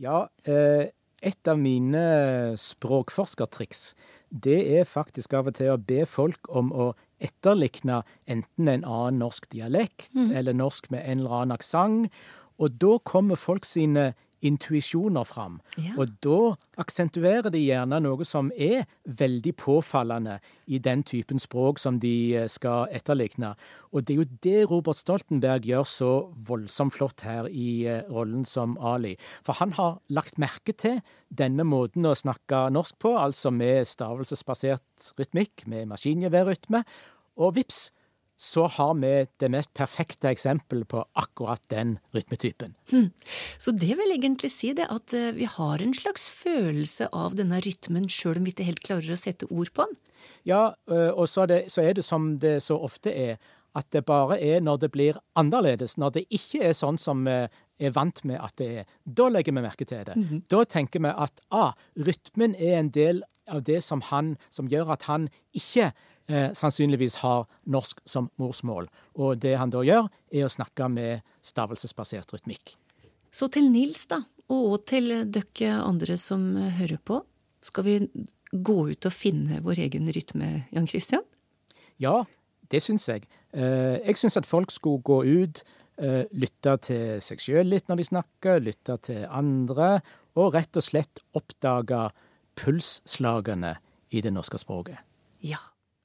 Ja, 0.01 0.27
eh, 0.49 0.89
et 1.19 1.51
av 1.51 1.59
mine 1.59 2.55
språkforskertriks, 2.63 3.93
det 4.31 4.59
er 4.79 4.87
faktisk 4.87 5.35
av 5.35 5.51
og 5.51 5.57
til 5.59 5.73
å 5.73 5.81
be 5.81 6.05
folk 6.07 6.47
om 6.49 6.71
å 6.71 6.93
etterlikne 7.19 8.03
enten 8.31 8.71
en 8.71 8.85
annen 8.87 9.23
norsk 9.25 9.49
dialekt 9.51 10.13
mm. 10.15 10.31
eller 10.39 10.55
norsk 10.55 10.91
med 10.95 11.03
en 11.03 11.25
eller 11.25 11.41
annen 11.41 11.57
aksent. 11.57 12.13
Og 12.59 12.75
da 12.79 12.97
kommer 13.07 13.39
folk 13.39 13.67
sine 13.67 14.13
intuisjoner 14.45 15.27
fram. 15.27 15.59
Ja. 15.77 15.95
Og 15.99 16.15
da 16.25 16.39
aksentuerer 16.81 17.51
de 17.53 17.61
gjerne 17.63 18.01
noe 18.05 18.27
som 18.29 18.53
er 18.55 18.87
veldig 19.05 19.55
påfallende 19.59 20.39
i 20.67 20.81
den 20.83 21.03
typen 21.07 21.41
språk 21.43 21.81
som 21.83 21.99
de 22.03 22.15
eh, 22.37 22.49
skal 22.51 22.93
etterligne. 22.95 23.55
Og 23.93 24.05
det 24.05 24.15
er 24.15 24.21
jo 24.21 24.29
det 24.45 24.65
Robert 24.71 25.01
Stoltenberg 25.01 25.67
gjør 25.67 25.87
så 25.89 26.13
voldsomt 26.49 26.95
flott 26.97 27.25
her 27.27 27.49
i 27.51 27.87
eh, 27.89 28.05
rollen 28.13 28.47
som 28.49 28.77
Ali. 28.79 29.17
For 29.47 29.59
han 29.59 29.75
har 29.79 30.01
lagt 30.15 30.39
merke 30.39 30.75
til 30.77 31.01
denne 31.29 31.67
måten 31.69 32.07
å 32.09 32.17
snakke 32.17 32.69
norsk 32.75 32.99
på, 33.03 33.15
altså 33.19 33.53
med 33.55 33.89
stavelsesbasert 33.89 35.13
rytmikk, 35.19 35.67
med 35.67 35.89
maskingeværrytme. 35.91 36.85
Og 37.39 37.55
vips, 37.59 37.89
så 38.39 38.69
har 38.71 38.95
vi 38.95 39.13
det 39.43 39.51
mest 39.51 39.73
perfekte 39.75 40.31
eksempelet 40.31 40.87
på 40.89 41.03
akkurat 41.19 41.63
den 41.73 41.97
rytmetypen. 42.15 42.75
Hm. 42.91 43.11
Så 43.59 43.75
det 43.75 43.97
vil 43.99 44.15
egentlig 44.15 44.51
si 44.55 44.71
det 44.79 44.87
at 44.95 45.15
eh, 45.15 45.33
vi 45.35 45.49
har 45.51 45.83
en 45.83 45.95
slags 45.95 46.29
følelse 46.31 47.11
av 47.13 47.35
denne 47.39 47.59
rytmen 47.65 48.07
sjøl 48.07 48.39
om 48.39 48.47
vi 48.47 48.55
ikke 48.55 48.69
helt 48.69 48.85
klarer 48.87 49.15
å 49.15 49.19
sette 49.19 49.49
ord 49.51 49.73
på 49.75 49.89
den? 49.89 49.99
Ja, 50.47 50.63
eh, 50.91 51.11
og 51.11 51.27
så 51.27 51.49
er, 51.49 51.51
det, 51.51 51.63
så 51.75 51.83
er 51.83 51.99
det 51.99 52.07
som 52.07 52.37
det 52.39 52.61
så 52.63 52.79
ofte 52.79 53.11
er, 53.11 53.41
at 53.77 53.91
det 53.95 54.05
bare 54.07 54.39
er 54.43 54.63
når 54.63 54.85
det 54.85 54.93
blir 54.95 55.19
annerledes, 55.39 55.97
når 55.99 56.15
det 56.19 56.29
ikke 56.35 56.63
er 56.71 56.79
sånn 56.79 56.99
som 56.99 57.27
vi 57.27 57.41
er 57.79 57.93
vant 57.95 58.23
med 58.27 58.39
at 58.43 58.55
det 58.59 58.69
er. 58.81 58.87
Da 59.05 59.29
legger 59.31 59.55
vi 59.55 59.65
merke 59.67 59.85
til 59.85 60.05
det. 60.07 60.17
Mm 60.17 60.25
-hmm. 60.25 60.43
Da 60.51 60.65
tenker 60.65 61.01
vi 61.01 61.09
at 61.09 61.41
ah, 61.51 61.73
rytmen 61.97 62.55
er 62.55 62.79
en 62.79 62.91
del 62.91 63.23
av 63.49 63.63
det 63.63 63.83
som, 63.85 64.01
han, 64.01 64.37
som 64.51 64.69
gjør 64.69 64.93
at 64.93 65.03
han 65.03 65.29
ikke 65.57 65.93
eh, 66.29 66.51
sannsynligvis 66.57 67.19
har 67.23 67.47
norsk 67.67 68.01
som 68.09 68.31
morsmål. 68.41 68.89
Og 69.19 69.39
det 69.43 69.57
han 69.59 69.73
da 69.75 69.83
gjør, 69.87 70.09
er 70.33 70.47
å 70.47 70.53
snakke 70.53 70.89
med 70.93 71.25
stavelsesbasert 71.45 72.33
rytmikk. 72.35 72.77
Så 73.33 73.51
til 73.53 73.71
Nils, 73.73 74.07
da, 74.09 74.23
og 74.49 74.85
til 74.89 75.13
dere 75.29 75.79
andre 75.83 76.17
som 76.21 76.55
hører 76.57 77.01
på. 77.05 77.21
Skal 77.65 77.85
vi 77.85 77.97
gå 78.53 78.79
ut 78.91 79.09
og 79.09 79.13
finne 79.13 79.61
vår 79.65 79.83
egen 79.89 80.09
rytme, 80.15 80.69
Jan 80.73 80.89
Christian? 80.89 81.25
Ja, 82.01 82.23
det 82.71 82.81
syns 82.85 83.09
jeg. 83.09 83.27
Eh, 83.53 83.99
jeg 84.05 84.21
syns 84.21 84.39
at 84.41 84.49
folk 84.49 84.73
skulle 84.73 85.03
gå 85.05 85.23
ut, 85.25 85.63
eh, 85.99 86.25
lytte 86.33 86.77
til 86.81 87.21
seg 87.25 87.43
sjøl 87.43 87.69
litt 87.69 87.89
når 87.89 88.01
de 88.01 88.09
snakker, 88.09 88.63
lytte 88.63 88.99
til 89.03 89.27
andre, 89.27 90.01
og 90.37 90.55
rett 90.55 90.77
og 90.77 90.85
slett 90.85 91.21
oppdage 91.35 92.11
pulsslagene 92.59 93.77
i 94.11 94.21
det 94.21 94.33
norske 94.33 94.59
språket. 94.59 94.99
Ja. 95.41 95.59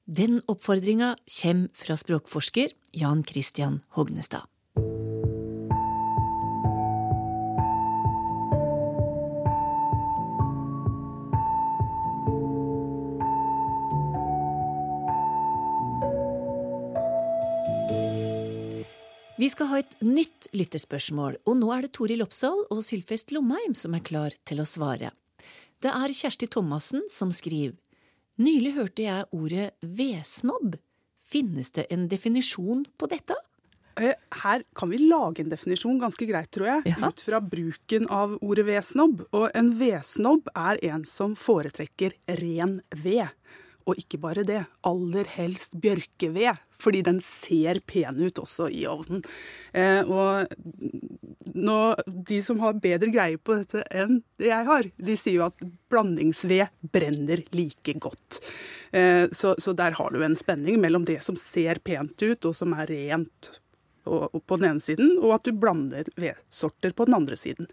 Den 0.04 0.42
oppfordringa 0.44 1.14
kommer 1.40 1.68
fra 1.72 1.94
språkforsker 1.96 2.68
Jan 2.92 3.22
Christian 3.24 3.78
Hognestad. 3.96 4.42
Vi 19.36 19.48
skal 19.48 19.66
ha 19.66 19.78
et 19.80 19.96
nytt 20.04 20.50
lyttespørsmål, 20.52 21.38
og 21.48 21.56
nå 21.56 21.70
er 21.72 21.86
det 21.86 21.94
Toril 21.96 22.20
Oppsal 22.26 22.60
og 22.68 22.84
Sylfest 22.84 23.32
Lomheim 23.32 23.72
som 23.72 23.96
er 23.96 24.04
klar 24.04 24.36
til 24.44 24.60
å 24.60 24.68
svare. 24.68 25.14
Det 25.80 25.88
er 25.88 26.12
Kjersti 26.12 26.50
Thomassen 26.52 27.08
som 27.08 27.32
skriver 27.32 27.72
Nylig 28.42 28.72
hørte 28.74 29.04
jeg 29.04 29.26
ordet 29.30 29.68
vedsnobb. 29.80 30.78
Finnes 31.22 31.70
det 31.76 31.86
en 31.94 32.08
definisjon 32.10 32.82
på 32.98 33.06
dette? 33.10 33.36
Eh, 33.94 34.16
her 34.42 34.64
kan 34.74 34.90
vi 34.90 34.98
lage 34.98 35.44
en 35.44 35.52
definisjon 35.52 36.00
ganske 36.02 36.26
greit, 36.26 36.50
tror 36.54 36.66
jeg, 36.66 36.94
ja. 36.96 37.08
ut 37.08 37.22
fra 37.22 37.38
bruken 37.38 38.08
av 38.10 38.34
ordet 38.42 38.66
vedsnobb. 38.66 39.22
Og 39.30 39.46
en 39.54 39.70
vedsnobb 39.78 40.50
er 40.50 40.82
en 40.90 41.04
som 41.06 41.36
foretrekker 41.38 42.16
ren 42.42 42.80
ved. 43.04 43.30
Og 43.86 44.00
ikke 44.00 44.18
bare 44.18 44.42
det, 44.48 44.62
aller 44.88 45.28
helst 45.36 45.76
bjørkeved, 45.78 46.58
fordi 46.80 47.04
den 47.06 47.20
ser 47.22 47.78
pen 47.86 48.18
ut 48.18 48.40
også 48.40 48.66
i 48.72 48.82
ovnen. 48.90 49.22
Eh, 49.76 50.02
og 50.02 50.50
nå, 51.54 51.78
de 52.06 52.42
som 52.42 52.60
har 52.60 52.80
bedre 52.82 53.10
greie 53.14 53.38
på 53.38 53.56
dette 53.60 53.84
enn 53.94 54.20
det 54.40 54.48
jeg 54.50 54.66
har, 54.68 54.88
de 54.96 55.16
sier 55.18 55.38
jo 55.38 55.46
at 55.46 55.66
blandingsved 55.92 56.90
brenner 56.94 57.42
like 57.54 57.94
godt. 58.02 58.40
Eh, 58.90 59.26
så, 59.32 59.54
så, 59.58 59.74
der 59.76 59.94
har 59.98 60.14
du 60.14 60.24
en 60.24 60.36
spenning 60.38 60.80
mellom 60.82 61.06
det 61.08 61.20
som 61.26 61.38
ser 61.38 61.78
pent 61.84 62.22
ut, 62.22 62.44
og 62.44 62.56
som 62.56 62.74
er 62.74 62.90
rent 62.90 63.52
og, 64.04 64.34
og 64.34 64.40
på 64.46 64.58
den 64.60 64.72
ene 64.72 64.82
siden, 64.82 65.14
og 65.20 65.36
at 65.38 65.46
du 65.46 65.54
blander 65.56 66.08
vedsorter 66.20 66.96
på 66.96 67.06
den 67.08 67.18
andre 67.20 67.38
siden. 67.38 67.70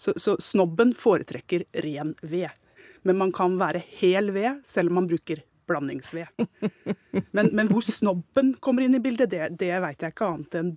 Så, 0.00 0.16
så 0.16 0.36
snobben 0.40 0.94
foretrekker 0.96 1.66
ren 1.84 2.14
ved. 2.22 2.50
Men 3.02 3.18
man 3.20 3.32
kan 3.32 3.56
være 3.60 3.82
hel 4.00 4.32
ved, 4.34 4.60
selv 4.68 4.90
om 4.90 5.00
man 5.00 5.08
bruker 5.08 5.44
blandingsved. 5.70 6.26
Men, 7.36 7.50
men, 7.54 7.68
hvor 7.70 7.82
snobben 7.84 8.54
kommer 8.62 8.82
inn 8.82 8.96
i 8.98 9.00
bildet, 9.02 9.30
det, 9.30 9.52
det 9.58 9.70
veit 9.82 10.02
jeg 10.02 10.14
ikke 10.14 10.26
annet 10.26 10.56
enn 10.58 10.70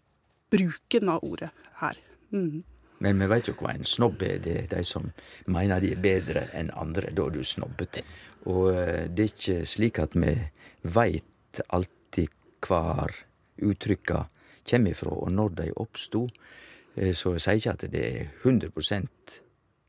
bruken 0.53 1.09
av 1.09 1.23
ordet 1.25 1.49
her. 1.79 1.97
Mm. 2.33 2.63
Men 3.03 3.19
vi 3.19 3.27
veit 3.27 3.49
jo 3.49 3.55
hva 3.59 3.73
en 3.73 3.87
snobb 3.87 4.23
er. 4.23 4.39
Det 4.43 4.55
er 4.61 4.69
de 4.71 4.83
som 4.87 5.09
mener 5.51 5.81
de 5.83 5.91
er 5.93 6.01
bedre 6.01 6.47
enn 6.55 6.71
andre. 6.79 7.11
Da 7.11 7.27
er 7.27 7.35
du 7.35 7.43
snobbete. 7.43 8.03
Og 8.51 8.69
eh, 8.73 9.05
det 9.09 9.25
er 9.25 9.33
ikke 9.33 9.57
slik 9.67 9.99
at 10.03 10.15
vi 10.15 10.35
veit 10.83 11.61
alltid 11.69 12.31
hvor 12.63 13.11
uttrykka 13.63 14.21
kommer 14.69 14.93
ifra, 14.95 15.11
og 15.11 15.31
når 15.31 15.57
de 15.59 15.71
oppsto. 15.83 16.27
Eh, 16.95 17.11
så 17.13 17.35
jeg 17.35 17.43
sier 17.43 17.59
ikke 17.59 17.73
at 17.75 17.87
det 17.91 18.05
er 18.07 18.29
100% 18.43 19.39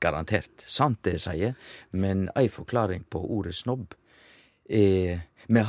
garantert 0.02 0.64
sant, 0.68 1.00
det 1.04 1.16
jeg 1.16 1.24
sier, 1.24 1.54
men 1.92 2.26
ei 2.36 2.48
forklaring 2.52 3.06
på 3.10 3.22
ordet 3.22 3.54
snobb 3.56 3.94
er 4.68 5.22
vi 5.46 5.62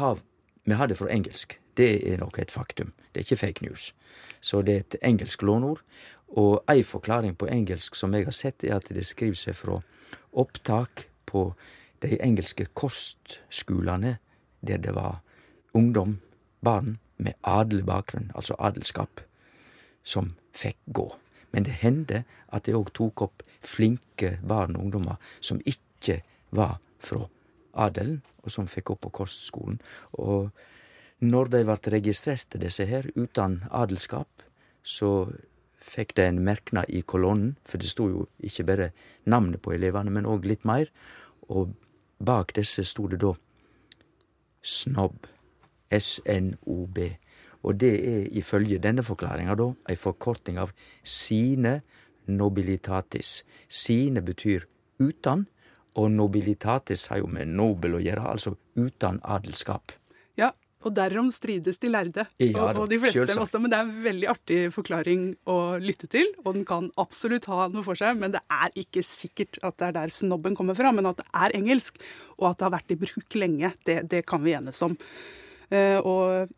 har 0.74 0.88
det 0.88 0.98
fra 0.98 1.12
engelsk. 1.12 1.60
Det 1.78 2.08
er 2.10 2.18
nok 2.18 2.40
et 2.40 2.52
faktum. 2.52 2.94
Det 3.12 3.20
er 3.20 3.26
ikke 3.28 3.36
fake 3.36 3.66
news. 3.66 3.94
Så 4.42 4.62
det 4.62 4.74
er 4.74 4.80
et 4.80 4.96
engelsk 5.04 5.42
lånord. 5.44 5.82
Og 6.28 6.64
ei 6.72 6.84
forklaring 6.84 7.36
på 7.38 7.48
engelsk 7.48 7.96
som 7.96 8.14
jeg 8.14 8.26
har 8.26 8.36
sett, 8.36 8.64
er 8.64 8.80
at 8.80 8.90
det 8.90 9.06
skriver 9.06 9.38
seg 9.40 9.56
fra 9.56 9.80
opptak 10.34 11.08
på 11.26 11.48
de 12.04 12.18
engelske 12.22 12.68
kostskolene 12.74 14.18
der 14.66 14.82
det 14.82 14.96
var 14.96 15.22
ungdom, 15.74 16.20
barn, 16.62 16.98
med 17.18 17.34
adelig 17.44 17.86
bakgrunn, 17.86 18.32
altså 18.36 18.56
adelskap, 18.60 19.22
som 20.04 20.34
fikk 20.52 20.78
gå. 20.92 21.06
Men 21.52 21.64
det 21.64 21.78
hendte 21.80 22.24
at 22.52 22.66
de 22.66 22.76
òg 22.76 22.92
tok 22.98 23.22
opp 23.24 23.44
flinke 23.64 24.36
barn 24.44 24.76
og 24.76 24.88
ungdommer 24.88 25.22
som 25.40 25.62
ikke 25.64 26.22
var 26.52 26.80
fra 27.00 27.28
adelen, 27.86 28.22
og 28.44 28.52
som 28.52 28.68
fikk 28.68 28.92
opp 28.92 29.06
på 29.06 29.14
kostskolen. 29.22 29.80
Og 30.20 30.50
når 31.24 31.52
de 31.54 31.64
ble 31.68 31.78
registrerte, 31.96 32.60
disse 32.60 32.86
her, 32.90 33.08
uten 33.16 33.62
adelskap, 33.72 34.44
så 34.84 35.32
fikk 35.86 36.16
de 36.18 36.26
en 36.30 36.42
merknad 36.46 36.90
i 36.90 37.04
kolonnen, 37.06 37.56
for 37.66 37.82
det 37.82 37.92
sto 37.92 38.10
jo 38.10 38.26
ikke 38.44 38.66
bare 38.68 38.92
navnet 39.30 39.62
på 39.62 39.76
elevene, 39.76 40.14
men 40.14 40.30
òg 40.30 40.48
litt 40.50 40.66
mer. 40.66 40.90
Og 41.50 41.76
bak 42.18 42.56
disse 42.58 42.86
sto 42.88 43.08
det 43.12 43.22
da 43.24 43.34
SNOB. 44.66 45.28
S-N-O-B. 45.94 46.98
Og 47.66 47.78
det 47.82 47.94
er 48.10 48.24
ifølge 48.38 48.82
denne 48.82 49.06
forklaringa 49.06 49.56
da 49.58 49.70
ei 49.90 49.98
forkorting 49.98 50.58
av 50.62 50.74
sine 51.02 51.80
nobilitatis. 52.26 53.44
Sine 53.70 54.22
betyr 54.26 54.66
uten, 55.02 55.46
og 55.96 56.12
nobilitatis 56.12 57.08
har 57.08 57.22
jo 57.22 57.30
med 57.32 57.54
nobel 57.56 57.96
å 57.98 58.02
gjøre, 58.04 58.26
altså 58.34 58.56
uten 58.76 59.22
adelskap. 59.24 59.94
Ja, 60.86 60.90
og 60.90 60.94
derom 60.94 61.32
strides 61.34 61.80
de 61.82 61.90
lærde. 61.90 62.28
Ja, 62.38 62.52
og, 62.62 62.78
og 62.84 62.90
de 62.92 63.00
fleste 63.02 63.24
selvsagt. 63.26 63.42
også, 63.42 63.60
Men 63.62 63.72
det 63.74 63.78
er 63.80 63.86
en 63.88 64.04
veldig 64.04 64.28
artig 64.30 64.60
forklaring 64.76 65.24
å 65.50 65.56
lytte 65.82 66.08
til. 66.08 66.28
Og 66.46 66.54
den 66.54 66.66
kan 66.66 66.92
absolutt 67.02 67.46
ha 67.50 67.68
noe 67.74 67.84
for 67.84 67.96
seg, 67.98 68.18
men 68.22 68.32
det 68.36 68.42
er 68.52 68.70
ikke 68.78 69.02
sikkert 69.04 69.58
at 69.66 69.78
det 69.82 69.88
er 69.88 69.96
der 69.98 70.14
snobben 70.14 70.56
kommer 70.56 70.76
fra. 70.78 70.92
Men 70.94 71.06
at 71.10 71.18
det 71.18 71.26
er 71.34 71.56
engelsk, 71.58 71.98
og 72.38 72.52
at 72.52 72.60
det 72.62 72.68
har 72.70 72.76
vært 72.78 72.92
i 72.94 73.00
bruk 73.02 73.36
lenge, 73.42 73.74
det, 73.86 74.04
det 74.12 74.26
kan 74.30 74.44
vi 74.46 74.54
enes 74.54 74.82
om. 74.86 74.94
Uh, 75.74 75.98
og 76.06 76.54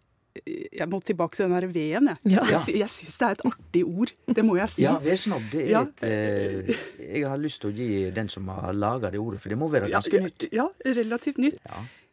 jeg 0.46 0.86
må 0.92 1.00
tilbake 1.02 1.34
til 1.34 1.48
den 1.48 1.56
der 1.56 1.66
V-en. 1.74 2.10
Jeg, 2.22 2.36
Ja. 2.36 2.44
jeg, 2.52 2.60
sy- 2.62 2.76
jeg 2.78 2.90
syns 2.94 3.16
det 3.18 3.26
er 3.26 3.32
et 3.32 3.46
artig 3.50 3.82
ord. 3.88 4.12
Det 4.38 4.44
må 4.46 4.58
jeg 4.60 4.70
si. 4.70 4.84
Ja, 4.84 4.98
vedsnobb, 5.02 5.48
det 5.50 5.64
er 5.64 5.70
Ja. 5.72 5.82
et 5.82 6.04
eh, 6.06 6.76
Jeg 7.16 7.24
har 7.26 7.38
lyst 7.42 7.62
til 7.64 7.72
å 7.72 7.74
gi 7.74 8.12
den 8.14 8.30
som 8.30 8.46
har 8.54 8.74
laga 8.74 9.10
det 9.10 9.18
ordet, 9.18 9.40
for 9.42 9.50
det 9.50 9.58
må 9.58 9.72
være 9.72 9.90
Ja, 9.90 9.98
ganske 9.98 10.20
nytt. 10.28 10.46
Ja, 10.54 10.68
relativt 10.86 11.40
nytt. 11.42 11.58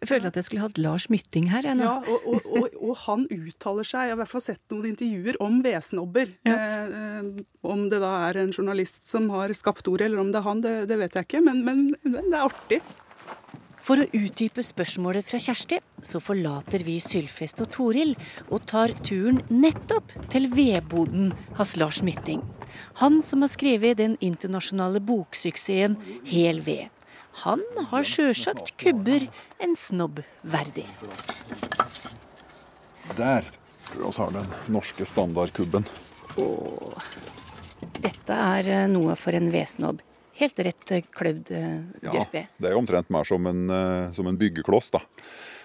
Jeg 0.04 0.10
føler 0.10 0.28
at 0.28 0.36
jeg 0.36 0.44
skulle 0.44 0.64
hatt 0.66 0.78
Lars 0.84 1.06
Mytting 1.08 1.46
her. 1.48 1.64
Jeg, 1.64 1.78
nå. 1.80 1.86
Ja, 1.86 1.94
og, 2.04 2.26
og, 2.28 2.48
og, 2.60 2.74
og 2.76 2.98
han 3.06 3.24
uttaler 3.32 3.86
seg, 3.88 4.10
jeg 4.10 4.12
har 4.12 4.18
i 4.18 4.20
hvert 4.20 4.32
fall 4.34 4.44
sett 4.44 4.60
noen 4.74 4.90
intervjuer 4.90 5.38
om 5.40 5.62
vedsnobber. 5.64 6.34
Ja. 6.44 6.58
eh, 6.84 7.30
om 7.64 7.86
det 7.88 8.02
da 8.04 8.10
er 8.26 8.42
en 8.42 8.52
journalist 8.52 9.08
som 9.08 9.30
har 9.32 9.54
skapt 9.56 9.88
ordet, 9.88 10.10
eller 10.10 10.20
om 10.20 10.34
det 10.34 10.42
er 10.42 10.46
han, 10.50 10.60
det, 10.60 10.74
det 10.92 11.00
vet 11.00 11.16
jeg 11.16 11.28
ikke. 11.30 11.40
Men, 11.46 11.64
men 11.64 11.88
det 12.04 12.20
er 12.28 12.44
artig. 12.44 12.82
For 13.84 14.00
å 14.00 14.06
utdype 14.16 14.62
spørsmålet 14.64 15.26
fra 15.28 15.40
Kjersti, 15.40 15.76
så 16.04 16.20
forlater 16.20 16.84
vi 16.86 16.96
Sylfest 17.04 17.60
og 17.64 17.68
Toril 17.74 18.14
og 18.48 18.64
tar 18.70 18.94
turen 19.04 19.42
nettopp 19.52 20.12
til 20.32 20.48
vedboden 20.52 21.34
hos 21.58 21.74
Lars 21.80 22.00
Mytting. 22.04 22.40
Han 23.02 23.20
som 23.24 23.44
har 23.44 23.52
skrevet 23.52 24.00
den 24.00 24.16
internasjonale 24.24 25.04
boksuksessen 25.04 25.98
Hel 26.28 26.62
ved. 26.64 26.93
Han 27.42 27.62
har 27.90 28.06
sjølsagt 28.06 28.74
kubber 28.80 29.26
en 29.62 29.74
snobb 29.76 30.22
verdig. 30.42 30.86
Der 33.18 33.46
så 33.94 34.10
har 34.22 34.30
du 34.30 34.38
har 34.38 34.38
den 34.38 34.74
norske 34.74 35.06
standardkubben. 35.06 35.86
Dette 38.00 38.34
er 38.34 38.70
eh, 38.70 38.86
noe 38.90 39.14
for 39.18 39.36
en 39.36 39.50
vedsnobb. 39.52 40.00
Helt 40.40 40.62
rett 40.66 40.94
eh, 40.94 41.04
kløvd 41.14 41.50
gruppe. 42.02 42.44
Ja, 42.46 42.54
det 42.58 42.70
er 42.70 42.78
omtrent 42.78 43.12
mer 43.12 43.28
som 43.28 43.46
en, 43.46 43.66
eh, 43.70 44.12
som 44.16 44.30
en 44.30 44.38
byggekloss, 44.40 44.90
da. 44.96 45.04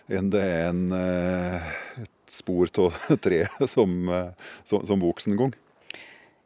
Enn 0.09 0.29
det 0.33 0.41
er 0.41 0.69
en, 0.71 0.85
eh, 0.93 1.73
et 2.03 2.33
spor 2.33 2.69
av 2.81 2.95
tre 3.25 3.43
som, 3.69 3.97
eh, 4.09 4.31
som, 4.65 4.85
som 4.87 5.01
voksen 5.03 5.35
en 5.35 5.43
gang. 5.43 5.57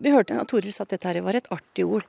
Vi 0.04 0.12
hørte 0.12 0.36
at 0.40 0.50
Toril 0.52 0.74
sa 0.76 0.84
at 0.84 0.96
dette 0.96 1.22
var 1.24 1.38
et 1.40 1.48
artig 1.54 1.86
ord. 1.88 2.08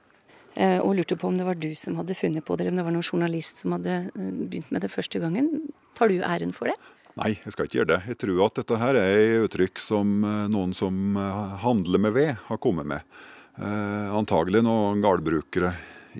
Eh, 0.56 0.80
Og 0.80 0.96
lurte 0.98 1.16
på 1.20 1.28
om 1.28 1.38
det 1.38 1.46
var 1.46 1.58
du 1.60 1.70
som 1.78 1.96
hadde 2.00 2.16
funnet 2.18 2.44
på 2.44 2.56
det, 2.56 2.64
eller 2.64 2.74
om 2.74 2.80
det 2.80 2.86
var 2.88 2.96
noen 2.96 3.06
journalist 3.06 3.62
som 3.62 3.76
hadde 3.76 3.96
eh, 4.10 4.30
begynt 4.44 4.70
med 4.74 4.84
det 4.84 4.92
første 4.92 5.22
gangen. 5.22 5.50
Tar 5.98 6.12
du 6.12 6.20
æren 6.22 6.54
for 6.56 6.70
det? 6.70 6.76
Nei, 7.14 7.36
jeg 7.44 7.54
skal 7.54 7.68
ikke 7.68 7.78
gjøre 7.80 7.92
det. 7.92 8.00
Jeg 8.10 8.20
tror 8.24 8.44
at 8.48 8.56
dette 8.58 8.78
her 8.80 8.98
er 8.98 9.16
et 9.22 9.48
uttrykk 9.48 9.82
som 9.82 10.14
eh, 10.26 10.44
noen 10.52 10.74
som 10.76 11.18
handler 11.62 12.06
med 12.06 12.16
ved, 12.16 12.32
har 12.48 12.62
kommet 12.62 12.88
med. 12.90 13.16
Eh, 13.58 14.14
antagelig 14.14 14.64
noen 14.66 15.02
gårdbrukere 15.04 15.74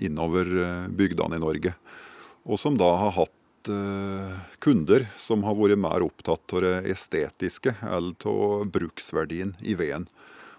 innover 0.05 0.47
bygdene 0.91 1.39
i 1.39 1.43
Norge. 1.43 1.75
Og 2.45 2.59
som 2.61 2.77
da 2.77 2.91
har 3.01 3.15
hatt 3.15 3.69
eh, 3.71 4.33
kunder 4.63 5.07
som 5.17 5.43
har 5.47 5.57
vært 5.57 5.81
mer 5.81 6.05
opptatt 6.05 6.53
av 6.55 6.63
det 6.65 6.75
estetiske 6.93 7.75
eller 7.81 8.29
av 8.29 8.67
bruksverdien 8.73 9.55
i 9.65 9.75
veden. 9.77 10.07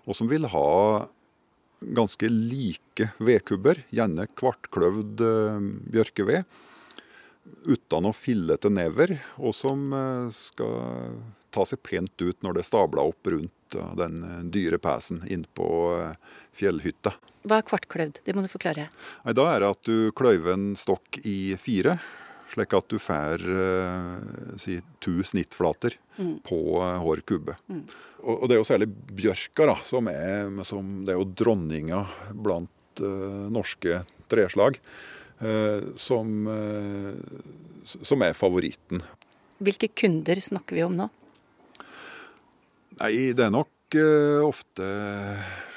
Og 0.07 0.19
som 0.19 0.31
vil 0.31 0.49
ha 0.51 0.71
ganske 1.81 2.29
like 2.29 3.11
vedkubber, 3.19 3.83
gjerne 3.93 4.27
kvartkløvd 4.39 5.23
eh, 5.25 5.69
bjørkeved 5.97 6.63
uten 7.67 8.09
å 8.09 8.13
fillete 8.17 8.71
never, 8.73 9.13
og 9.39 9.55
som 9.55 9.93
eh, 9.95 10.29
skal 10.35 11.19
ta 11.55 11.65
seg 11.69 11.81
pent 11.87 12.23
ut 12.23 12.43
når 12.43 12.57
det 12.57 12.65
er 12.65 12.69
stabla 12.69 13.05
opp 13.07 13.31
rundt 13.33 13.77
eh, 13.77 13.93
den 14.01 14.23
dyre 14.55 14.81
pesen 14.83 15.23
innpå 15.29 15.69
fjellhytta. 16.57 17.15
Hva 17.47 17.61
er 17.61 17.69
kvartkløvd? 17.69 18.23
Det 18.27 18.35
må 18.35 18.43
du 18.43 18.51
forklare. 18.51 18.89
Nei, 19.27 19.37
Da 19.37 19.51
er 19.53 19.63
det 19.63 19.75
at 19.77 19.85
du 19.87 20.11
kløyver 20.17 20.57
en 20.57 20.73
stokk 20.79 21.21
i 21.23 21.55
fire, 21.61 22.01
slik 22.51 22.75
at 22.79 22.89
du 22.91 22.99
får 23.03 23.43
si, 24.63 24.79
to 25.03 25.19
snittflater 25.27 25.97
på 26.47 26.61
eh, 26.83 27.03
hver 27.05 27.23
kubbe. 27.29 27.57
Og, 28.23 28.33
og 28.33 28.47
det 28.49 28.57
er 28.57 28.63
jo 28.63 28.69
særlig 28.69 28.89
bjørka 29.13 29.69
da, 29.73 29.77
som 29.87 30.09
er, 30.13 30.49
som, 30.69 31.05
det 31.07 31.15
er 31.15 31.21
jo 31.21 31.29
dronninga 31.37 32.05
blant 32.33 33.03
uh, 33.05 33.47
norske 33.53 34.01
treslag. 34.33 34.81
uh, 35.41 35.93
som, 35.97 36.47
uh, 36.49 37.15
som 37.85 38.25
er 38.25 38.37
favoritten. 38.37 39.05
Hvilke 39.59 39.89
kunder 39.89 40.37
snakker 40.41 40.77
vi 40.77 40.85
om 40.85 40.97
nå? 40.97 41.09
Nei, 43.01 43.33
det 43.37 43.45
er 43.45 43.53
nok 43.53 43.97
eh, 43.97 44.41
ofte 44.45 44.85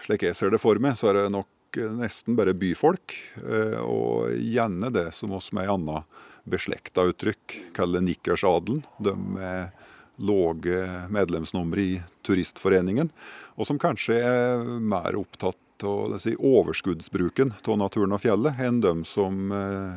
Slik 0.06 0.24
jeg 0.24 0.38
ser 0.38 0.54
det 0.54 0.62
for 0.64 0.80
meg, 0.82 0.96
så 1.00 1.10
er 1.12 1.18
det 1.20 1.34
nok 1.36 1.80
eh, 1.80 1.92
nesten 2.00 2.38
bare 2.40 2.56
byfolk. 2.56 3.16
eh, 3.44 3.80
og 3.84 4.32
gjerne 4.40 4.92
det 4.96 5.10
som 5.16 5.36
oss 5.36 5.52
med 5.56 5.68
ei 5.68 5.74
anna 5.74 6.04
beslekta 6.50 7.04
uttrykk 7.12 7.58
kaller 7.76 8.02
nikkersadelen. 8.02 8.82
De 9.04 9.14
med 9.20 9.76
lave 10.20 10.84
medlemsnumre 11.14 11.82
i 11.82 11.98
Turistforeningen, 12.26 13.12
og 13.56 13.68
som 13.68 13.80
kanskje 13.82 14.20
er 14.20 14.64
mer 14.80 15.18
opptatt 15.20 15.86
av 15.88 16.18
si, 16.20 16.36
overskuddsbruken 16.36 17.54
av 17.64 17.80
naturen 17.80 18.16
og 18.16 18.24
fjellet 18.24 18.60
enn 18.64 18.82
de 18.84 18.94
som 19.08 19.54
eh, 19.56 19.94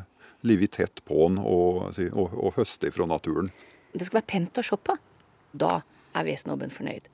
lever 0.46 0.70
tett 0.70 1.02
på 1.08 1.26
den 1.26 1.40
og, 1.42 1.90
si, 1.96 2.08
og, 2.10 2.34
og 2.38 2.54
høster 2.60 2.94
fra 2.94 3.08
naturen. 3.10 3.50
Det 3.92 4.06
skal 4.06 4.20
være 4.20 4.30
pent 4.34 4.62
å 4.62 4.64
se 4.66 4.78
på. 4.78 4.96
Da 5.52 5.80
er 6.16 6.26
vedsnobben 6.28 6.72
fornøyd. 6.72 7.10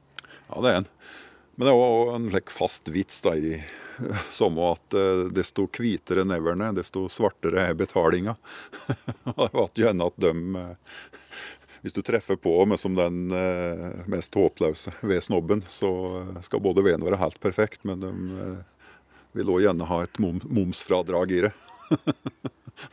Ja, 0.48 0.60
det 0.62 0.70
er 0.70 0.80
en. 0.82 0.88
Men 1.58 1.66
det 1.66 1.74
er 1.74 1.82
òg 1.82 2.14
en 2.14 2.30
like, 2.30 2.54
fast 2.54 2.88
vits 2.92 3.22
der 3.24 3.42
i 3.42 3.58
som 4.30 4.58
at 4.62 4.94
eh, 4.94 5.26
desto 5.34 5.66
hvitere 5.74 6.24
neverne, 6.28 6.70
desto 6.76 7.08
svartere 7.10 7.68
er 7.70 7.78
betalinga. 7.78 8.36
Det 9.24 9.48
var 9.52 9.72
gjerne 9.74 10.06
at 10.06 10.20
de 10.22 10.32
eh, 10.60 11.00
Hvis 11.82 11.94
du 11.94 12.00
treffer 12.02 12.38
på 12.40 12.52
med 12.66 12.80
som 12.80 12.96
den 12.98 13.32
eh, 13.34 14.04
mest 14.10 14.34
håpløse 14.34 14.92
ved 15.00 15.22
snobben, 15.24 15.62
så 15.70 15.90
eh, 16.22 16.40
skal 16.46 16.62
både 16.64 16.84
veden 16.86 17.06
være 17.06 17.20
helt 17.20 17.40
perfekt, 17.42 17.84
men 17.88 18.02
de 18.02 18.12
eh, 18.44 18.56
vil 19.38 19.52
òg 19.54 19.66
gjerne 19.66 19.90
ha 19.90 20.00
et 20.04 20.22
mom 20.22 20.40
momsfradrag 20.48 21.36
i 21.36 21.44
det. 21.48 21.52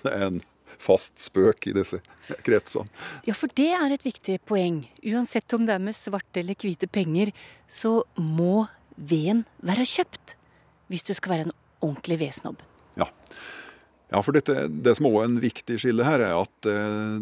Det 0.01 0.09
er 0.09 0.23
en 0.25 0.39
fast 0.81 1.13
spøk 1.21 1.67
i 1.69 1.73
disse 1.75 1.99
kretsene. 2.45 2.89
Ja, 3.27 3.35
for 3.37 3.51
det 3.53 3.67
er 3.77 3.93
et 3.93 4.05
viktig 4.05 4.39
poeng. 4.49 4.79
Uansett 5.05 5.53
om 5.53 5.67
det 5.67 5.75
er 5.75 5.83
med 5.83 5.93
svarte 5.97 6.41
eller 6.41 6.57
hvite 6.57 6.89
penger, 6.89 7.29
så 7.69 7.99
må 8.17 8.65
veden 8.95 9.43
være 9.65 9.85
kjøpt. 9.85 10.35
Hvis 10.89 11.05
du 11.05 11.13
skal 11.17 11.35
være 11.35 11.47
en 11.47 11.55
ordentlig 11.85 12.17
vedsnobb. 12.21 12.65
Ja. 12.97 13.07
Ja, 14.09 14.21
for 14.21 14.37
dette, 14.37 14.67
Det 14.67 14.95
som 14.95 15.07
også 15.09 15.23
er 15.23 15.29
en 15.31 15.39
viktig 15.41 15.79
skille 15.81 16.05
her, 16.05 16.21
er 16.21 16.35
at 16.37 16.69
eh, 16.69 17.15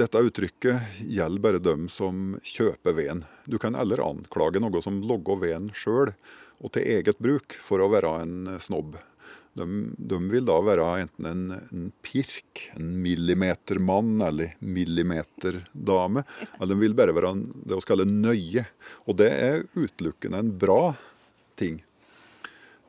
dette 0.00 0.22
uttrykket 0.24 1.02
gjelder 1.04 1.44
bare 1.44 1.60
dem 1.62 1.88
som 1.92 2.38
kjøper 2.46 2.96
veden. 2.96 3.24
Du 3.44 3.58
kan 3.60 3.76
heller 3.76 4.02
anklage 4.06 4.62
noe 4.62 4.80
som 4.84 5.02
logger 5.04 5.42
veden 5.42 5.68
sjøl 5.76 6.14
og 6.60 6.72
til 6.74 6.88
eget 6.96 7.20
bruk 7.20 7.56
for 7.60 7.80
å 7.80 7.90
være 7.92 8.14
en 8.22 8.50
snobb. 8.60 8.96
De, 9.58 9.66
de 9.98 10.18
vil 10.30 10.46
da 10.46 10.56
være 10.62 10.86
enten 11.02 11.26
en, 11.26 11.44
en 11.74 11.86
pirk, 12.06 12.68
en 12.78 12.92
millimetermann 13.02 14.20
eller 14.22 14.54
millimeterdame. 14.62 16.22
Eller 16.56 16.72
de 16.72 16.80
vil 16.80 16.96
bare 16.96 17.16
være 17.16 17.32
en, 17.34 17.46
det 17.66 17.80
vi 17.80 17.88
kaller 17.88 18.10
nøye. 18.10 18.66
Og 19.10 19.18
det 19.20 19.30
er 19.34 19.64
utelukkende 19.74 20.44
en 20.44 20.52
bra 20.60 20.82
ting. 21.60 21.80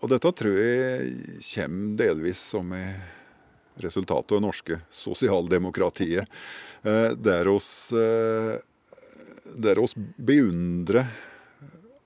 Og 0.01 0.11
dette 0.13 0.31
tror 0.37 0.55
jeg 0.61 1.41
kommer 1.51 1.97
delvis 1.99 2.45
som 2.53 2.71
i 2.77 2.85
resultatet 3.83 4.33
av 4.33 4.39
det 4.39 4.45
norske 4.45 4.79
sosialdemokratiet. 4.93 6.27
Eh, 6.83 7.11
der 7.17 7.49
oss, 7.51 7.91
eh, 7.93 8.57
der 9.57 9.81
oss 9.81 9.95
beundrer 9.95 11.09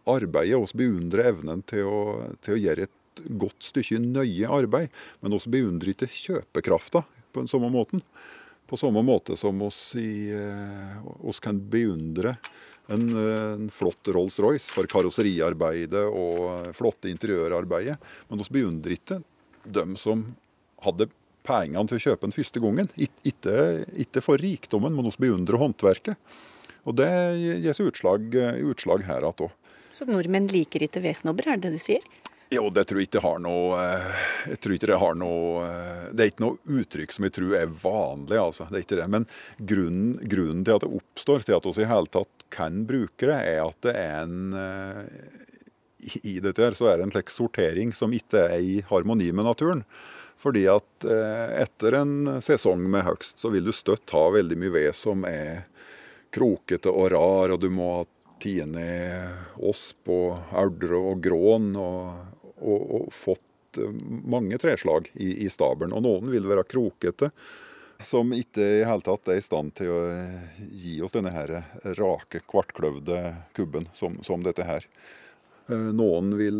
arbeidet, 0.05 0.59
oss 0.59 0.73
beundrer 0.73 1.31
evnen 1.31 1.63
til 1.65 1.89
å, 1.89 1.99
til 2.45 2.55
å 2.55 2.61
gjøre 2.61 2.87
et 2.87 3.25
godt 3.39 3.69
stykke 3.71 3.99
nøye 4.03 4.49
arbeid. 4.51 4.93
Men 5.23 5.37
oss 5.37 5.47
beundrer 5.49 5.95
ikke 5.95 6.11
kjøpekrafta 6.11 7.05
på 7.31 7.43
den 7.43 7.51
samme 7.51 7.71
måten. 7.73 8.03
På 8.65 8.77
samme 8.81 9.03
måte 9.05 9.37
som 9.37 9.59
oss, 9.61 9.95
i, 9.99 10.31
eh, 10.33 10.97
oss 11.21 11.39
kan 11.39 11.59
beundre 11.69 12.37
en, 12.87 13.05
en 13.17 13.69
flott 13.73 14.09
Rolls-Royce 14.13 14.73
for 14.73 14.89
karosseriarbeidet 14.89 16.05
og 16.09 16.71
flotte 16.77 17.09
interiørarbeidet. 17.09 17.97
Men 18.29 18.41
oss 18.41 18.51
beundrer 18.53 18.97
ikke 18.97 19.21
dem 19.65 19.95
som 19.97 20.27
hadde 20.85 21.09
pengene 21.45 21.85
til 21.89 21.99
å 21.99 22.05
kjøpe 22.09 22.27
den 22.27 22.35
første 22.35 22.61
gangen. 22.63 22.91
Ikke, 22.97 23.55
ikke 24.05 24.23
for 24.25 24.41
rikdommen, 24.41 24.95
men 24.95 25.09
vi 25.09 25.27
beundrer 25.27 25.61
håndverket. 25.61 26.37
Og 26.85 26.97
det 26.99 27.09
gir 27.63 27.73
seg 27.73 27.89
utslag, 27.89 28.35
utslag 28.69 29.05
her 29.07 29.25
igjen 29.25 29.47
òg. 29.47 29.61
Så 29.95 30.05
nordmenn 30.09 30.49
liker 30.51 30.83
ikke 30.83 31.03
vedsnobber, 31.05 31.47
er 31.47 31.59
det 31.59 31.69
det 31.69 31.79
du 31.79 31.81
sier? 31.81 32.03
Jo, 32.53 32.67
det 32.69 32.83
tror 32.85 33.01
jeg 33.01 33.07
ikke 33.09 33.23
har 33.23 33.39
noe 33.41 33.77
Jeg 34.45 34.59
tror 34.61 34.75
ikke 34.75 34.89
det 34.91 34.97
har 35.01 35.15
noe 35.17 35.63
Det 36.13 36.21
er 36.21 36.29
ikke 36.29 36.43
noe 36.43 36.75
uttrykk 36.77 37.15
som 37.15 37.25
jeg 37.25 37.33
tror 37.39 37.55
er 37.57 37.71
vanlig, 37.81 38.37
altså. 38.37 38.67
Det 38.69 38.77
er 38.77 38.85
ikke 38.85 38.99
det. 38.99 39.07
Men 39.15 39.25
grunnen, 39.71 40.11
grunnen 40.21 40.65
til 40.67 40.77
at 40.77 40.85
det 40.85 40.91
oppstår, 40.99 41.45
til 41.45 41.57
at 41.57 41.69
vi 41.71 41.85
i 41.85 41.89
hele 41.89 42.11
tatt 42.13 42.45
kan 42.53 42.83
bruke 42.87 43.31
det, 43.31 43.39
er 43.39 43.63
at 43.65 43.79
det 43.87 43.95
er 43.97 44.19
en 44.21 44.43
I 46.21 46.37
dette 46.43 46.61
her 46.61 46.77
så 46.77 46.91
er 46.91 46.99
det 46.99 47.07
en 47.07 47.15
slags 47.15 47.39
sortering 47.39 47.95
som 47.97 48.13
ikke 48.13 48.45
er 48.45 48.61
i 48.61 48.77
harmoni 48.91 49.31
med 49.33 49.49
naturen. 49.49 49.81
Fordi 50.41 50.65
at 50.69 51.05
etter 51.07 51.95
en 52.01 52.41
sesong 52.43 52.83
med 52.91 53.05
hogst, 53.07 53.39
så 53.41 53.49
vil 53.53 53.65
du 53.65 53.73
støtt 53.73 54.11
ha 54.13 54.25
veldig 54.35 54.57
mye 54.59 54.73
ved 54.73 54.97
som 54.97 55.23
er 55.29 55.63
krokete 56.35 56.91
og 56.91 57.11
rar, 57.15 57.53
og 57.55 57.61
du 57.63 57.69
må 57.73 57.89
ha 57.97 58.03
tine 58.41 58.85
osp 59.63 60.11
og 60.11 60.55
aurdre 60.55 60.99
og 61.11 61.21
grån 61.23 61.69
og, 61.79 62.09
og, 62.59 62.81
og, 62.81 63.05
fått 63.13 63.79
mange 64.27 64.59
treslag 64.61 65.09
i, 65.13 65.45
i 65.45 65.49
stabelen. 65.51 65.95
Og 65.95 66.03
noen 66.05 66.31
vil 66.31 66.47
være 66.47 66.67
krokete, 66.67 67.31
som 68.03 68.31
ikke 68.35 68.63
i 68.79 68.83
hele 68.87 69.03
tatt 69.03 69.31
er 69.31 69.39
i 69.39 69.43
stand 69.43 69.75
til 69.79 69.91
å 69.91 70.01
gi 70.71 70.97
oss 71.03 71.15
denne 71.15 71.31
her 71.35 71.57
rake, 71.99 72.43
kvartkløvde 72.47 73.21
kubben 73.55 73.87
som, 73.95 74.19
som 74.23 74.43
dette 74.43 74.67
her. 74.67 74.87
Noen 75.67 76.35
vil 76.37 76.59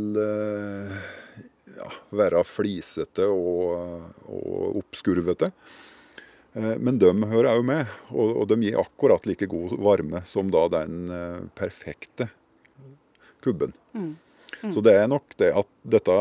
ja, 1.73 1.89
være 2.15 2.43
flisete 2.47 3.28
og, 3.32 4.06
og 4.30 4.80
oppskurvete. 4.82 5.51
Men 6.56 6.99
de 7.01 7.10
hører 7.28 7.51
òg 7.51 7.65
med, 7.67 7.95
og 8.15 8.45
de 8.47 8.56
gir 8.63 8.78
akkurat 8.80 9.25
like 9.28 9.47
god 9.51 9.73
varme 9.84 10.21
som 10.23 10.47
da 10.54 10.62
den 10.71 11.10
perfekte 11.58 12.30
kubben. 13.43 13.73
Mm. 13.91 14.13
Mm. 14.62 14.71
Så 14.71 14.80
det 14.86 14.93
er 14.95 15.10
nok 15.12 15.36
det 15.36 15.51
at 15.51 15.67
dette 15.84 16.15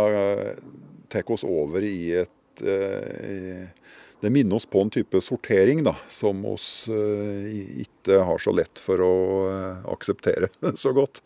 tar 1.15 1.31
oss 1.31 1.47
over 1.47 1.87
i 1.87 2.11
et 2.25 2.65
Det 4.25 4.31
minner 4.33 4.57
oss 4.57 4.65
på 4.67 4.81
en 4.81 4.89
type 4.89 5.21
sortering 5.21 5.83
da, 5.85 5.93
som 6.09 6.39
oss 6.49 6.89
ikke 6.89 8.23
har 8.25 8.41
så 8.41 8.55
lett 8.57 8.81
for 8.81 9.03
å 9.05 9.13
akseptere 9.93 10.49
så 10.81 10.95
godt. 10.97 11.21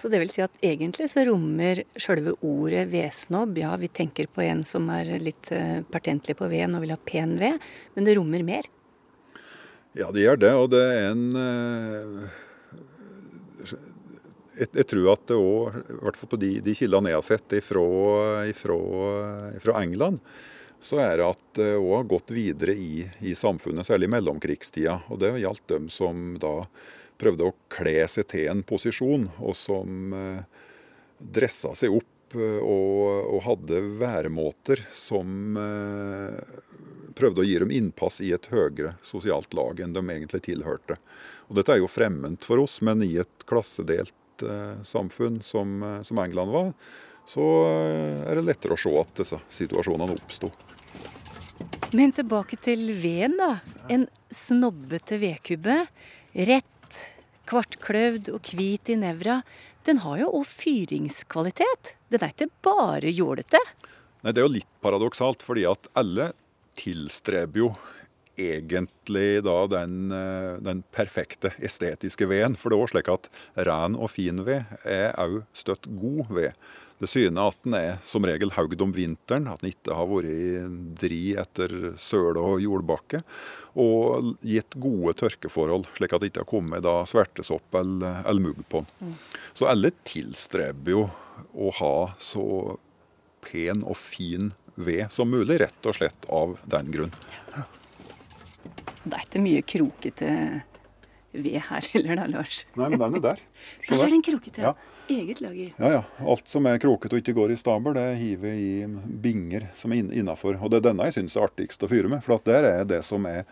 Så 0.00 0.08
det 0.08 0.22
vil 0.22 0.32
si 0.32 0.40
at 0.40 0.56
egentlig 0.64 1.10
så 1.12 1.26
rommer 1.28 1.82
sjølve 2.00 2.32
ordet 2.40 2.86
vedsnobb 2.88 3.60
Ja, 3.60 3.74
vi 3.76 3.92
tenker 3.92 4.30
på 4.32 4.40
en 4.46 4.64
som 4.64 4.88
er 4.94 5.18
litt 5.20 5.52
pertentlig 5.92 6.38
på 6.40 6.48
veden 6.48 6.78
og 6.78 6.86
vil 6.86 6.96
ha 6.96 7.00
pen 7.12 7.36
ved, 7.40 7.60
men 7.92 8.08
det 8.08 8.16
rommer 8.16 8.46
mer? 8.46 8.64
Ja, 9.98 10.08
det 10.14 10.24
gjør 10.24 10.40
det. 10.40 10.54
Og 10.56 10.70
det 10.72 10.84
er 10.86 11.10
en 11.10 11.24
jeg, 14.60 14.68
jeg, 14.74 14.86
tror 14.90 15.12
at 15.14 15.22
det 15.30 15.38
òg, 15.38 15.78
i 15.80 15.98
hvert 16.04 16.18
fall 16.20 16.30
på 16.34 16.40
de, 16.40 16.50
de 16.64 16.74
kildene 16.76 17.12
jeg 17.12 17.20
har 17.20 17.26
sett 17.26 17.54
fra 17.64 17.84
England, 19.80 20.20
så 20.80 21.00
er 21.04 21.18
det 21.20 21.26
at 21.28 21.42
det 21.58 21.74
òg 21.76 21.90
har 21.98 22.08
gått 22.08 22.32
videre 22.32 22.72
i, 22.72 23.04
i, 23.20 23.34
samfunnet, 23.36 23.86
særlig 23.86 24.08
i 24.08 24.14
mellomkrigstida. 24.14 24.96
Og 25.12 25.20
det 25.20 25.34
gjaldt 25.42 25.66
dem 25.68 25.90
som 25.92 26.38
da 26.40 26.54
prøvde 27.20 27.50
å 27.50 27.56
kle 27.72 28.06
seg 28.08 28.30
til 28.32 28.48
en 28.48 28.62
posisjon, 28.64 29.28
og 29.44 29.52
som 29.56 30.14
eh, 30.16 30.62
dressa 31.20 31.74
seg 31.76 31.92
opp 31.98 32.06
og, 32.30 33.00
og 33.34 33.40
hadde 33.42 33.80
væremåter 33.98 34.84
som 34.94 35.58
eh, 35.58 36.38
prøvde 37.18 37.42
å 37.42 37.48
gi 37.48 37.58
dem 37.60 37.74
innpass 37.74 38.20
i 38.24 38.30
et 38.32 38.48
høyere 38.52 38.94
sosialt 39.04 39.52
lag 39.58 39.82
enn 39.82 39.92
de 39.96 40.04
egentlig 40.06 40.44
tilhørte. 40.46 40.96
Og 41.50 41.58
Dette 41.58 41.74
er 41.74 41.82
jo 41.82 41.90
fremmed 41.90 42.40
for 42.46 42.62
oss, 42.62 42.78
men 42.86 43.02
i 43.04 43.16
et 43.20 43.46
klassedelt 43.50 44.14
samfunn 44.86 45.42
som, 45.44 45.82
som, 46.06 46.20
England 46.22 46.54
var, 46.54 46.70
så 47.28 47.44
er 48.24 48.38
det 48.38 48.46
lettere 48.46 48.72
å 48.72 48.80
se 48.80 48.94
at 48.96 49.10
disse 49.18 49.36
situasjonene 49.52 50.16
oppsto. 50.16 50.48
Men 51.92 52.12
tilbake 52.14 52.56
til 52.62 52.92
veden, 53.02 53.36
da. 53.40 53.58
En 53.90 54.06
snobbete 54.30 55.18
vedkubbe. 55.18 55.82
Rett, 56.50 57.00
kvartkløvd 57.50 58.30
og 58.34 58.52
hvit 58.52 58.92
i 58.92 58.98
nevra. 59.00 59.40
Den 59.88 60.02
har 60.04 60.20
jo 60.20 60.30
òg 60.38 60.46
fyringskvalitet. 60.46 61.94
Den 62.12 62.22
er 62.22 62.34
ikke 62.34 62.50
bare 62.62 63.10
jålete. 63.10 63.58
Nei, 64.22 64.32
Det 64.32 64.38
er 64.42 64.46
jo 64.46 64.56
litt 64.58 64.70
paradoksalt, 64.84 65.42
fordi 65.42 65.64
at 65.66 65.88
alle 65.98 66.32
tilstreber 66.78 67.58
jo 67.58 67.70
egentlig 68.40 69.42
da 69.46 69.56
den, 69.70 70.12
den 70.64 70.84
perfekte 70.94 71.52
estetiske 71.58 72.28
veden. 72.30 72.56
For 72.58 72.72
det 72.72 72.78
er 72.78 72.84
òg 72.84 72.92
slik 72.94 73.10
at 73.12 73.30
ren 73.68 73.98
og 73.98 74.12
fin 74.14 74.44
ved 74.46 74.70
er 74.84 75.12
òg 75.20 75.42
støtt 75.56 75.90
god 76.00 76.30
ved. 76.32 76.70
Det 77.00 77.08
syner 77.08 77.48
at 77.48 77.62
den 77.64 77.74
er 77.78 77.94
som 78.04 78.26
regel 78.28 78.52
haugd 78.52 78.82
om 78.84 78.90
vinteren, 78.92 79.46
at 79.48 79.62
den 79.62 79.72
ikke 79.72 79.96
har 79.96 80.08
vært 80.10 80.74
dri 81.00 81.20
etter 81.40 81.72
søle 82.00 82.42
og 82.44 82.60
jordbakke. 82.60 83.22
Og 83.80 84.34
gitt 84.44 84.76
gode 84.82 85.14
tørkeforhold, 85.22 85.88
slik 85.96 86.12
at 86.12 86.20
det 86.20 86.32
ikke 86.32 86.44
har 86.44 86.50
kommet 86.50 86.84
da 86.84 86.98
svertesopp 87.08 87.80
eller, 87.80 88.20
eller 88.28 88.44
mugg 88.50 88.60
på 88.68 88.84
den. 88.84 88.92
Mm. 89.00 89.16
Så 89.56 89.70
alle 89.72 89.94
tilstreber 90.04 90.92
jo 90.92 91.06
å 91.56 91.72
ha 91.80 91.94
så 92.20 92.46
pen 93.48 93.80
og 93.88 93.96
fin 93.96 94.52
ved 94.76 95.08
som 95.12 95.32
mulig, 95.32 95.56
rett 95.64 95.88
og 95.88 95.96
slett 95.96 96.28
av 96.28 96.58
den 96.68 96.92
grunn. 96.92 97.14
Det 99.04 99.16
er 99.16 99.24
ikke 99.24 99.42
mye 99.42 99.62
krokete 99.64 100.30
ved 101.30 101.60
her 101.62 101.86
heller 101.94 102.18
da, 102.18 102.26
Lars? 102.30 102.64
Nei, 102.74 102.88
men 102.90 103.00
den 103.00 103.18
er 103.20 103.24
der. 103.24 103.42
Så 103.86 103.94
der 103.96 104.04
er 104.04 104.14
den 104.14 104.24
krokete. 104.26 104.64
Ja. 104.64 104.74
Eget 105.10 105.40
lager. 105.42 105.72
Ja, 105.78 105.90
ja. 105.96 106.02
Alt 106.32 106.50
som 106.50 106.66
er 106.70 106.80
krokete 106.82 107.16
og 107.16 107.22
ikke 107.22 107.34
går 107.38 107.54
i 107.54 107.58
stabel, 107.58 107.96
det 107.96 108.06
hiver 108.20 108.54
i 108.54 108.86
binger 109.22 109.68
som 109.78 109.94
er 109.94 110.10
innafor. 110.10 110.58
Og 110.60 110.72
det 110.72 110.80
er 110.80 110.88
denne 110.90 111.08
jeg 111.08 111.18
syns 111.18 111.36
er 111.38 111.46
artigst 111.48 111.86
å 111.86 111.90
fyre 111.90 112.10
med. 112.12 112.22
For 112.26 112.36
at 112.36 112.48
der 112.50 112.68
er 112.68 112.88
det 112.88 113.02
som 113.06 113.26
er 113.30 113.44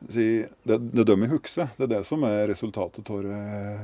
det, 0.00 0.48
det 0.64 1.04
dømmer 1.04 1.28
hukse. 1.34 1.68
Det 1.76 1.84
er 1.88 1.92
det 1.98 2.04
som 2.08 2.24
er 2.28 2.46
resultatet 2.48 3.10
av 3.12 3.26
det 3.26 3.42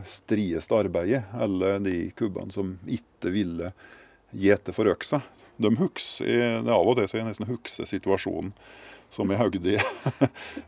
strieste 0.08 0.78
arbeidet. 0.78 1.26
Alle 1.36 1.76
de 1.84 1.98
kubbene 2.16 2.54
som 2.54 2.76
ikke 2.88 3.32
ville 3.34 3.72
gi 4.32 4.50
etter 4.54 4.76
for 4.76 4.90
øksa. 4.90 5.22
De 5.56 5.70
hukser, 5.78 6.60
det 6.60 6.68
er 6.68 6.74
Av 6.74 6.88
og 6.88 6.98
til 6.98 7.08
så 7.08 7.20
jeg 7.20 7.28
nesten 7.28 7.48
husker 7.48 7.88
situasjonen 7.88 8.52
som 9.12 9.30
jeg 9.30 9.40
hogde 9.40 9.76
i 9.76 9.78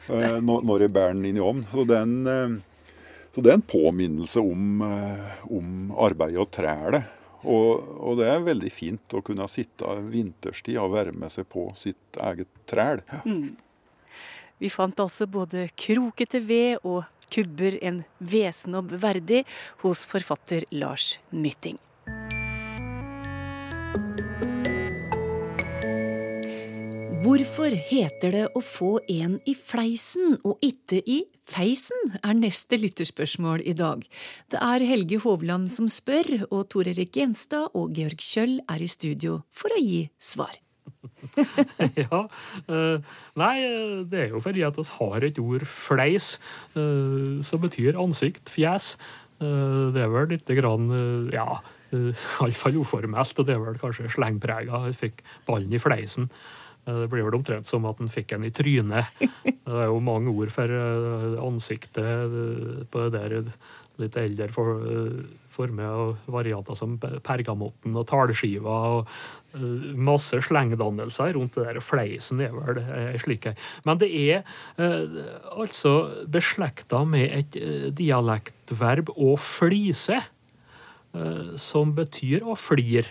når 0.49 0.85
jeg 0.85 0.95
bærer 0.95 1.17
den 1.17 1.27
inn 1.29 1.39
i 1.41 1.45
ovnen. 1.45 1.67
Så, 1.73 1.85
så, 3.35 3.45
det 3.45 3.53
er 3.53 3.59
en 3.59 3.69
påminnelse 3.75 4.41
om, 4.41 4.83
om 5.51 5.95
arbeidet 6.07 6.43
og 6.43 6.53
trælet. 6.55 7.15
Og, 7.47 7.85
og, 8.03 8.17
det 8.19 8.27
er 8.27 8.47
veldig 8.47 8.71
fint 8.75 9.15
å 9.15 9.23
kunne 9.23 9.47
sitte 9.51 9.93
vinterstid 10.11 10.79
og 10.83 10.95
varme 10.97 11.31
seg 11.31 11.47
på 11.51 11.69
sitt 11.79 12.19
eget 12.19 12.51
træl. 12.71 13.03
Mm. 13.23 13.55
Vi 14.59 14.71
fant 14.75 14.99
altså 14.99 15.29
både 15.31 15.69
krokete 15.79 16.41
ved 16.43 16.83
og 16.83 17.05
kubber 17.31 17.77
en 17.85 18.03
vedsnobb 18.19 18.97
verdig 18.99 19.45
hos 19.85 20.03
forfatter 20.09 20.67
Lars 20.75 21.19
Mytting. 21.31 21.79
Hvorfor 27.19 27.73
heter 27.75 28.31
det 28.31 28.45
å 28.55 28.61
få 28.63 29.01
en 29.11 29.39
i 29.49 29.55
fleisen 29.59 30.37
og 30.47 30.61
ikke 30.63 31.01
i 31.03 31.17
feisen, 31.49 32.13
er 32.23 32.37
neste 32.39 32.79
lytterspørsmål 32.79 33.65
i 33.67 33.75
dag. 33.75 34.05
Det 34.53 34.61
er 34.63 34.85
Helge 34.87 35.19
Hovland 35.25 35.67
som 35.73 35.89
spør, 35.91 36.45
og 36.53 36.69
Tor 36.71 36.87
Erik 36.91 37.17
Gjenstad 37.19 37.75
og 37.75 37.97
Georg 37.97 38.23
Kjøll 38.23 38.59
er 38.71 38.85
i 38.85 38.91
studio 38.91 39.41
for 39.51 39.75
å 39.75 39.81
gi 39.83 40.05
svar. 40.23 40.61
ja. 42.05 42.21
Uh, 42.69 43.03
nei, 43.41 43.55
det 44.07 44.23
er 44.23 44.37
jo 44.37 44.43
fordi 44.45 44.63
at 44.69 44.79
vi 44.79 44.87
har 45.01 45.27
et 45.27 45.41
ord 45.43 45.67
fleis, 45.67 46.37
uh, 46.77 47.41
som 47.43 47.65
betyr 47.65 47.99
ansikt, 47.99 48.53
fjes. 48.53 48.95
Det 49.39 50.01
er 50.03 50.09
vel 50.11 50.33
lite 50.33 50.55
grann 50.59 50.89
Ja, 51.31 51.61
iallfall 51.95 52.79
uformelt, 52.81 53.39
og 53.39 53.47
det 53.47 53.55
er 53.55 53.61
vel 53.63 53.79
kanskje 53.79 54.11
slengprega. 54.11 54.81
Jeg 54.89 54.99
fikk 54.99 55.23
ballen 55.47 55.75
i 55.75 55.83
fleisen. 55.83 56.27
Det 56.89 57.09
blir 57.13 57.27
vel 57.27 57.37
omtrent 57.37 57.69
som 57.69 57.85
at 57.89 57.99
han 58.01 58.09
fikk 58.09 58.33
en 58.37 58.47
i 58.49 58.55
trynet. 58.55 59.11
Det 59.69 59.83
er 59.85 59.91
jo 59.91 59.99
mange 60.01 60.33
ord 60.33 60.49
for 60.49 60.73
ansiktet 61.45 62.87
på 62.89 63.03
det 63.05 63.21
der 63.21 63.35
litt 63.99 64.17
eldre 64.17 64.47
for, 64.55 64.79
former 65.53 66.05
og 66.05 66.31
varianter 66.31 66.77
som 66.79 66.95
pergamotten 66.99 67.97
og 67.99 68.07
tallskiva. 68.09 68.77
og 68.97 69.59
Masse 69.99 70.41
slengdannelser 70.45 71.35
rundt 71.37 71.59
det 71.59 71.67
der. 71.67 71.81
Fleisen 71.85 72.43
er 72.45 72.55
vel 72.55 72.81
slik. 73.21 73.51
Men 73.85 74.01
det 74.01 74.11
er 74.13 74.43
altså 75.53 75.95
beslekta 76.31 77.03
med 77.09 77.29
et 77.43 77.61
dialektverb 77.99 79.13
å 79.17 79.35
flise, 79.41 80.21
som 81.59 81.95
betyr 81.97 82.47
å 82.47 82.57
flire. 82.59 83.09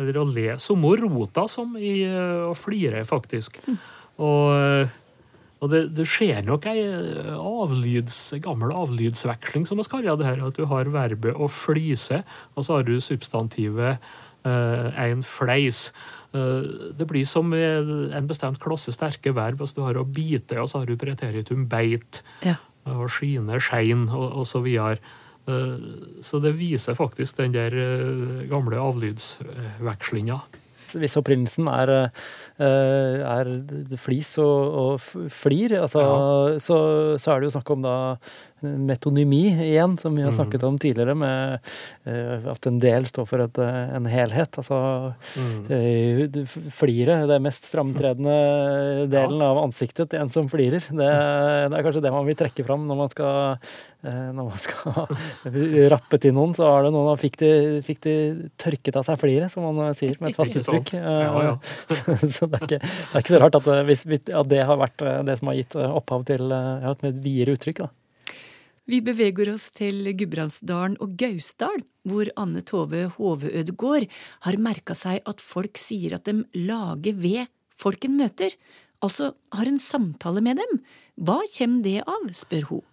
Eller 0.00 0.18
å 0.18 0.26
le. 0.26 0.56
Som 0.58 0.84
rota 0.84 1.46
som 1.50 1.76
i 1.78 2.02
å 2.04 2.54
flire, 2.58 3.04
faktisk. 3.06 3.60
Mm. 3.68 3.80
Og 4.24 4.92
og 5.64 5.70
det, 5.72 5.80
det 5.96 6.04
skjer 6.08 6.44
nok 6.44 6.66
ei 6.68 6.82
eh, 6.84 7.30
avlyds, 7.34 8.18
gammel 8.44 8.74
avlydsveksling, 8.76 9.64
som 9.68 9.80
vi 9.80 9.86
kaller 9.88 10.18
det 10.20 10.28
her. 10.28 10.42
At 10.44 10.58
du 10.58 10.66
har 10.68 10.90
verbet 10.92 11.40
å 11.40 11.48
flise, 11.48 12.20
og 12.52 12.66
så 12.66 12.78
har 12.78 12.84
du 12.88 12.98
substantivet 13.00 14.04
eh, 14.44 15.00
en 15.06 15.24
fleis. 15.24 15.86
Eh, 16.36 16.68
det 16.98 17.08
blir 17.08 17.24
som 17.28 17.54
en 17.56 18.28
bestemt 18.28 18.60
klasse 18.60 18.92
sterke 18.92 19.32
verb. 19.32 19.64
altså 19.64 19.80
Du 19.80 19.84
har 19.86 20.00
å 20.00 20.04
bite, 20.04 20.60
og 20.60 20.68
så 20.68 20.82
har 20.82 20.90
du 20.90 21.00
preteritum 21.00 21.64
beit. 21.70 22.20
Ja. 22.44 22.58
Og 22.84 23.08
skine, 23.08 23.56
skein, 23.64 24.10
og, 24.12 24.42
og 24.42 24.48
så 24.50 24.60
videre. 24.64 25.00
Eh, 25.46 25.78
så 26.24 26.40
det 26.40 26.54
viser 26.56 26.96
faktisk 26.96 27.40
den 27.42 27.56
der 27.56 27.74
eh, 27.76 28.44
gamle 28.50 28.80
avlydsvekslinga 28.80 30.42
hvis 31.00 31.16
opprinnelsen 31.18 31.68
er, 31.70 31.92
eh, 32.62 33.22
er 33.24 33.50
flis 34.00 34.34
og, 34.42 34.76
og 34.82 35.30
flir, 35.32 35.76
altså, 35.80 36.02
ja. 36.04 36.58
så, 36.62 36.78
så, 37.18 37.32
er 37.32 37.40
det 37.40 37.48
jo 37.48 37.54
snakk 37.56 37.72
om 37.74 37.84
da 37.84 37.96
metonymi 38.64 39.44
igjen, 39.68 39.96
som 40.00 40.14
vi 40.16 40.22
har 40.22 40.32
mm. 40.32 40.36
snakket 40.36 40.66
om 40.66 40.78
tidligere, 40.80 41.14
med 41.18 41.58
uh, 42.08 42.50
at 42.52 42.68
en 42.68 42.78
del 42.82 43.06
står 43.08 43.28
for 43.28 43.44
et, 43.44 43.58
eh, 43.62 43.94
en 43.96 44.08
helhet. 44.10 44.60
Altså 44.60 44.78
mm. 45.38 45.56
uh, 45.70 46.54
fliret, 46.74 47.26
det 47.30 47.40
mest 47.44 47.68
framtredende 47.70 48.36
delen 49.14 49.40
ja. 49.40 49.50
av 49.50 49.64
ansiktet 49.64 50.12
til 50.12 50.22
en 50.24 50.32
som 50.32 50.50
flirer. 50.50 50.84
Det, 50.90 51.08
det, 51.08 51.78
er 51.78 51.86
kanskje 51.86 52.04
det 52.04 52.14
man 52.14 52.28
vil 52.28 52.38
trekke 52.38 52.66
fram 52.66 52.86
når 52.88 53.00
man 53.00 53.12
skal, 53.12 53.66
når 54.04 54.50
man 54.50 54.60
skal 54.60 54.94
rappe 55.94 56.20
til 56.20 56.36
noen. 56.36 56.54
Så 56.56 56.68
er 56.68 56.86
det 56.86 56.94
noen 56.94 57.10
som 57.12 57.20
fikk 57.20 57.40
de, 57.42 57.52
fikk 57.86 58.04
de 58.06 58.16
tørket 58.60 59.00
av 59.00 59.08
seg 59.08 59.20
fliret, 59.20 59.52
som 59.52 59.66
man 59.66 59.96
sier 59.96 60.16
med 60.20 60.32
et 60.32 60.40
fast 60.40 60.60
uttrykk. 60.60 60.94
Ja, 60.98 61.34
ja. 61.50 61.56
så 62.36 62.48
det 62.48 62.60
er, 62.60 62.68
ikke, 62.68 62.80
det 62.80 62.86
er, 62.86 63.18
ikke, 63.20 63.34
så 63.34 63.42
rart 63.42 63.60
at, 63.60 63.74
hvis, 63.90 64.06
at, 64.12 64.48
det 64.50 64.64
har 64.68 64.80
vært 64.80 65.04
det 65.28 65.38
som 65.40 65.52
har 65.52 65.60
gitt 65.60 65.76
opphav 65.84 66.26
til 66.28 66.50
ja, 66.54 66.94
et 66.94 67.22
videre 67.24 67.58
uttrykk. 67.58 67.84
da. 67.84 67.92
Vi 68.84 68.98
beveger 69.00 69.48
oss 69.48 69.70
til 69.72 70.04
Gudbrandsdalen 70.12 70.98
og 71.00 71.14
Gausdal, 71.16 71.86
hvor 72.04 72.28
Anne 72.36 72.60
Tove 72.68 73.06
Hoveødegård 73.16 74.04
har 74.44 74.58
merka 74.60 74.92
seg 74.98 75.22
at 75.24 75.40
folk 75.40 75.80
sier 75.80 76.18
at 76.18 76.28
de 76.28 76.42
lager 76.52 77.16
ved 77.16 77.48
folk 77.72 78.04
en 78.04 78.18
møter, 78.18 78.52
altså 79.00 79.30
har 79.56 79.70
en 79.70 79.80
samtale 79.80 80.42
med 80.44 80.60
dem. 80.60 80.82
Hva 81.16 81.38
kommer 81.56 81.86
det 81.86 82.02
av, 82.04 82.28
spør 82.36 82.68
hun. 82.68 82.84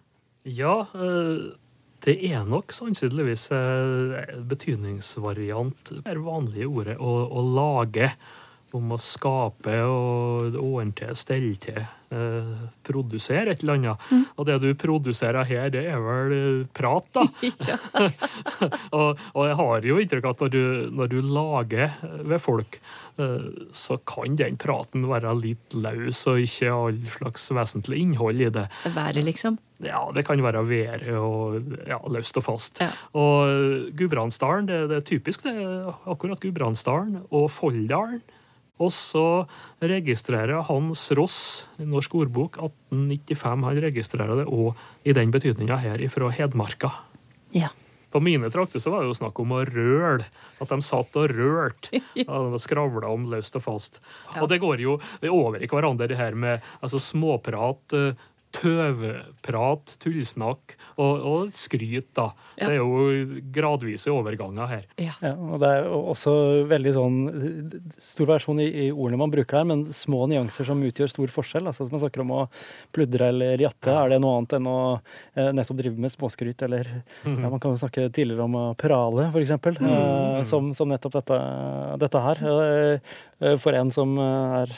Ja, 0.48 0.78
eh, 0.96 1.52
det 2.08 2.16
er 2.32 2.48
nok 2.48 2.72
sannsynligvis 2.72 3.50
en 3.52 4.48
betydningsvariant. 4.48 5.92
Det 6.00 6.08
er 6.08 6.24
vanlige 6.24 6.72
ordet 6.72 6.96
å, 7.04 7.12
å 7.28 7.44
lage 7.52 8.14
om 8.78 8.94
å 8.94 9.00
skape 9.00 9.74
og 9.86 10.56
ordne 10.60 10.94
til, 10.96 11.12
stelle 11.18 11.58
til, 11.60 11.80
eh, 12.12 12.64
produsere 12.86 13.52
et 13.52 13.62
eller 13.62 13.78
annet. 13.78 14.06
Mm. 14.10 14.24
Og 14.36 14.48
det 14.48 14.58
du 14.62 14.68
produserer 14.78 15.48
her, 15.48 15.70
det 15.74 15.84
er 15.90 16.00
vel 16.02 16.34
eh, 16.36 16.66
prat, 16.74 17.06
da. 17.14 17.26
og, 18.98 19.20
og, 19.32 19.42
jeg 19.48 19.58
har 19.60 19.88
jo 19.88 20.00
inntrykk 20.02 20.28
av 20.28 20.36
at 20.36 20.44
når 20.44 20.52
du, 20.54 20.62
når 21.00 21.12
du, 21.12 21.18
lager 21.32 21.96
ved 22.28 22.42
folk, 22.42 22.80
eh, 23.22 23.48
så 23.76 23.98
kan 24.08 24.38
den 24.40 24.58
praten 24.60 25.06
være 25.10 25.34
litt 25.40 25.76
løs 25.76 26.24
og 26.30 26.42
ikke 26.44 26.72
all 26.72 27.04
slags 27.18 27.50
vesentlig 27.54 28.02
innhold 28.06 28.40
i 28.40 28.50
det. 28.52 28.68
Været, 28.96 29.22
liksom? 29.26 29.60
Ja, 29.82 30.04
det 30.14 30.22
kan 30.28 30.42
være 30.42 30.62
været 30.68 31.08
og 31.18 31.72
ja, 31.88 31.98
løst 32.12 32.36
og 32.38 32.46
fast. 32.46 32.82
Ja. 32.84 32.92
Og 33.18 33.90
Gudbrandsdalen, 33.98 34.68
det, 34.68 34.84
det, 34.92 35.00
er 35.00 35.08
typisk 35.08 35.48
det, 35.48 35.56
akkurat 36.06 36.42
Gudbrandsdalen 36.42 37.24
og 37.30 37.50
Folldalen 37.50 38.22
og 38.82 38.90
så 38.94 39.26
registrerer 39.82 40.64
Hans 40.68 41.04
Ross 41.16 41.38
i 41.80 41.86
Norsk 41.88 42.16
ordbok 42.22 42.58
1895 42.58 43.68
han 43.68 43.84
registrerer 43.86 44.42
det 44.42 44.48
òg 44.50 45.08
i 45.08 45.14
den 45.16 45.32
betydninga 45.34 45.78
her 45.82 46.02
ifra 46.02 46.30
Hedmarka. 46.34 46.92
Ja. 47.54 47.70
På 48.12 48.20
mine 48.20 48.50
trakter 48.52 48.78
så 48.78 48.90
var 48.92 49.02
det 49.02 49.08
jo 49.08 49.16
snakk 49.16 49.38
om 49.40 49.54
å 49.56 49.62
røle. 49.64 50.24
At 50.60 50.68
de 50.68 50.84
satt 50.84 51.16
og 51.16 51.32
rørte. 51.32 52.02
Ja, 52.18 52.42
de 52.44 52.58
skravla 52.60 53.08
om 53.08 53.24
løst 53.32 53.56
og 53.56 53.64
fast. 53.64 54.02
Ja. 54.34 54.42
Og 54.42 54.50
det 54.52 54.60
går 54.60 54.82
jo 54.84 54.98
over 55.30 55.62
i 55.62 55.68
hverandre, 55.70 56.10
det 56.10 56.18
her 56.20 56.36
med 56.36 56.60
altså, 56.80 57.00
småprat, 57.00 57.96
tøveprat, 58.52 59.94
tullsnakk 60.02 60.74
og, 61.00 61.24
og 61.24 61.52
skryt, 61.56 62.10
da. 62.16 62.28
Ja. 62.58 62.68
Det 62.68 62.74
er 62.74 62.80
jo 62.80 63.40
gradvise 63.54 64.12
overganger 64.12 64.68
her. 64.70 64.84
Ja. 65.00 65.14
ja. 65.24 65.32
og 65.32 65.62
Det 65.62 65.70
er 65.70 65.88
også 65.88 66.34
veldig 66.70 66.92
sånn 66.96 67.16
stor 68.02 68.28
versjon 68.34 68.60
i, 68.62 68.68
i, 68.68 68.88
ordene 68.92 69.22
man 69.22 69.32
bruker 69.32 69.60
her, 69.60 69.68
men 69.68 69.86
små 69.96 70.26
nyanser 70.30 70.68
som 70.68 70.82
utgjør 70.84 71.12
stor 71.14 71.32
forskjell. 71.34 71.70
Altså 71.70 71.86
Hvis 71.86 71.94
man 71.94 72.04
snakker 72.04 72.24
om 72.24 72.34
å 72.36 72.42
pludre 72.94 73.30
eller 73.32 73.64
jatte, 73.64 73.90
ja. 73.90 74.04
er 74.04 74.14
det 74.14 74.20
noe 74.24 74.36
annet 74.40 74.58
enn 74.58 74.68
å 74.70 74.78
eh, 74.98 75.50
nettopp 75.56 75.80
drive 75.80 76.04
med 76.04 76.14
småskryt? 76.14 76.66
Eller 76.68 76.92
mm. 77.24 77.40
man 77.46 77.58
kan 77.58 77.72
jo 77.72 77.80
snakke 77.80 78.10
tidligere 78.10 78.46
om 78.46 78.60
å 78.60 78.66
prale, 78.78 79.30
f.eks., 79.32 79.56
mm. 79.80 79.88
eh, 79.88 80.38
som, 80.48 80.70
som, 80.76 80.92
nettopp 80.92 81.18
dette, 81.22 81.40
dette 82.04 82.24
her. 82.28 82.46
Eh, 82.52 83.56
for 83.62 83.74
en 83.74 83.90
som 83.94 84.14
er 84.22 84.76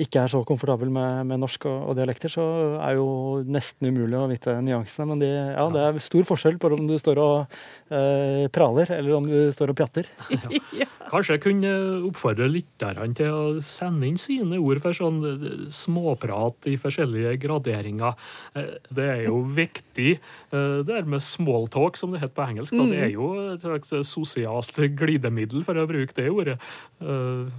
ikke 0.00 0.24
er 0.24 0.32
så 0.32 0.42
komfortabel 0.46 0.90
med, 0.92 1.24
med 1.28 1.42
norsk 1.42 1.66
og, 1.70 1.90
og, 1.90 1.96
dialekter, 1.98 2.32
så 2.32 2.44
er 2.82 2.98
jo 2.98 3.08
nesten 3.46 3.90
umulig 3.90 4.18
å 4.18 4.28
vite 4.30 4.56
nyansene. 4.64 5.08
Men 5.12 5.22
de, 5.22 5.30
ja, 5.30 5.66
det 5.74 5.84
er 5.84 6.02
stor 6.02 6.26
forskjell 6.30 6.58
på 6.62 6.72
om 6.74 6.88
du 6.88 6.96
står 7.00 7.20
og 7.22 7.58
eh, 7.94 8.46
praler, 8.54 8.90
eller 8.98 9.18
om 9.18 9.28
du 9.28 9.38
står 9.54 9.74
og 9.74 9.80
pjatter. 9.82 10.10
Ja. 10.74 10.88
Kanskje 11.14 11.36
jeg 11.36 11.42
kunne 11.44 11.70
oppfordre 12.08 12.46
lytterne 12.50 13.06
til 13.14 13.30
å 13.30 13.62
sende 13.62 14.08
inn 14.08 14.16
sine 14.18 14.58
ord 14.58 14.80
for 14.82 14.96
sånn 14.96 15.20
eh, 15.28 15.44
småprat 15.74 16.68
i 16.70 16.74
forskjellige 16.80 17.36
graderinger. 17.44 18.16
Eh, 18.58 18.72
det 18.94 19.06
er 19.12 19.22
jo 19.28 19.42
viktig, 19.54 20.16
eh, 20.18 20.78
det 20.86 20.98
er 20.98 21.10
med 21.10 21.22
smalltalk, 21.22 21.98
som 22.00 22.14
det 22.14 22.24
heter 22.24 22.34
på 22.34 22.48
engelsk. 22.48 22.74
Mm. 22.74 22.90
Det 22.90 23.02
er 23.06 23.12
jo 23.14 23.30
et 23.52 23.66
slags 23.66 23.94
sosialt 24.10 24.80
glidemiddel, 24.98 25.62
for 25.66 25.78
å 25.78 25.86
bruke 25.90 26.16
det 26.16 26.30
ordet, 26.32 26.56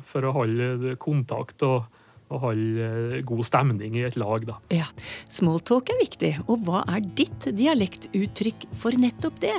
for 0.10 0.26
å 0.26 0.34
holde 0.36 0.96
kontakt. 1.02 1.64
og 1.64 1.86
å 2.34 2.40
holde 2.42 2.88
eh, 3.18 3.20
god 3.28 3.46
stemning 3.48 3.98
i 4.00 4.06
et 4.08 4.18
lag, 4.20 4.48
da. 4.48 4.58
Ja, 4.74 4.88
Smalltalk 5.32 5.92
er 5.94 6.02
viktig, 6.02 6.32
og 6.48 6.66
hva 6.68 6.84
er 6.96 7.06
ditt 7.18 7.50
dialektuttrykk 7.56 8.68
for 8.76 8.98
nettopp 9.00 9.40
det? 9.44 9.56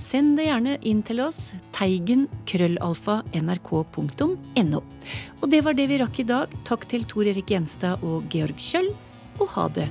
Send 0.00 0.38
det 0.40 0.46
gjerne 0.48 0.78
inn 0.88 1.02
til 1.04 1.20
oss, 1.20 1.52
teigen 1.76 2.24
krøllalfa 2.48 3.20
nrk.no. 3.36 4.80
Og 5.40 5.48
det 5.52 5.62
var 5.66 5.76
det 5.76 5.90
vi 5.92 6.00
rakk 6.00 6.22
i 6.22 6.28
dag. 6.30 6.60
Takk 6.64 6.88
til 6.88 7.04
Tor 7.04 7.28
Erik 7.28 7.52
Gjenstad 7.52 8.06
og 8.06 8.30
Georg 8.32 8.56
Kjøll, 8.56 8.94
og 9.40 9.50
ha 9.58 9.68
det 9.76 9.90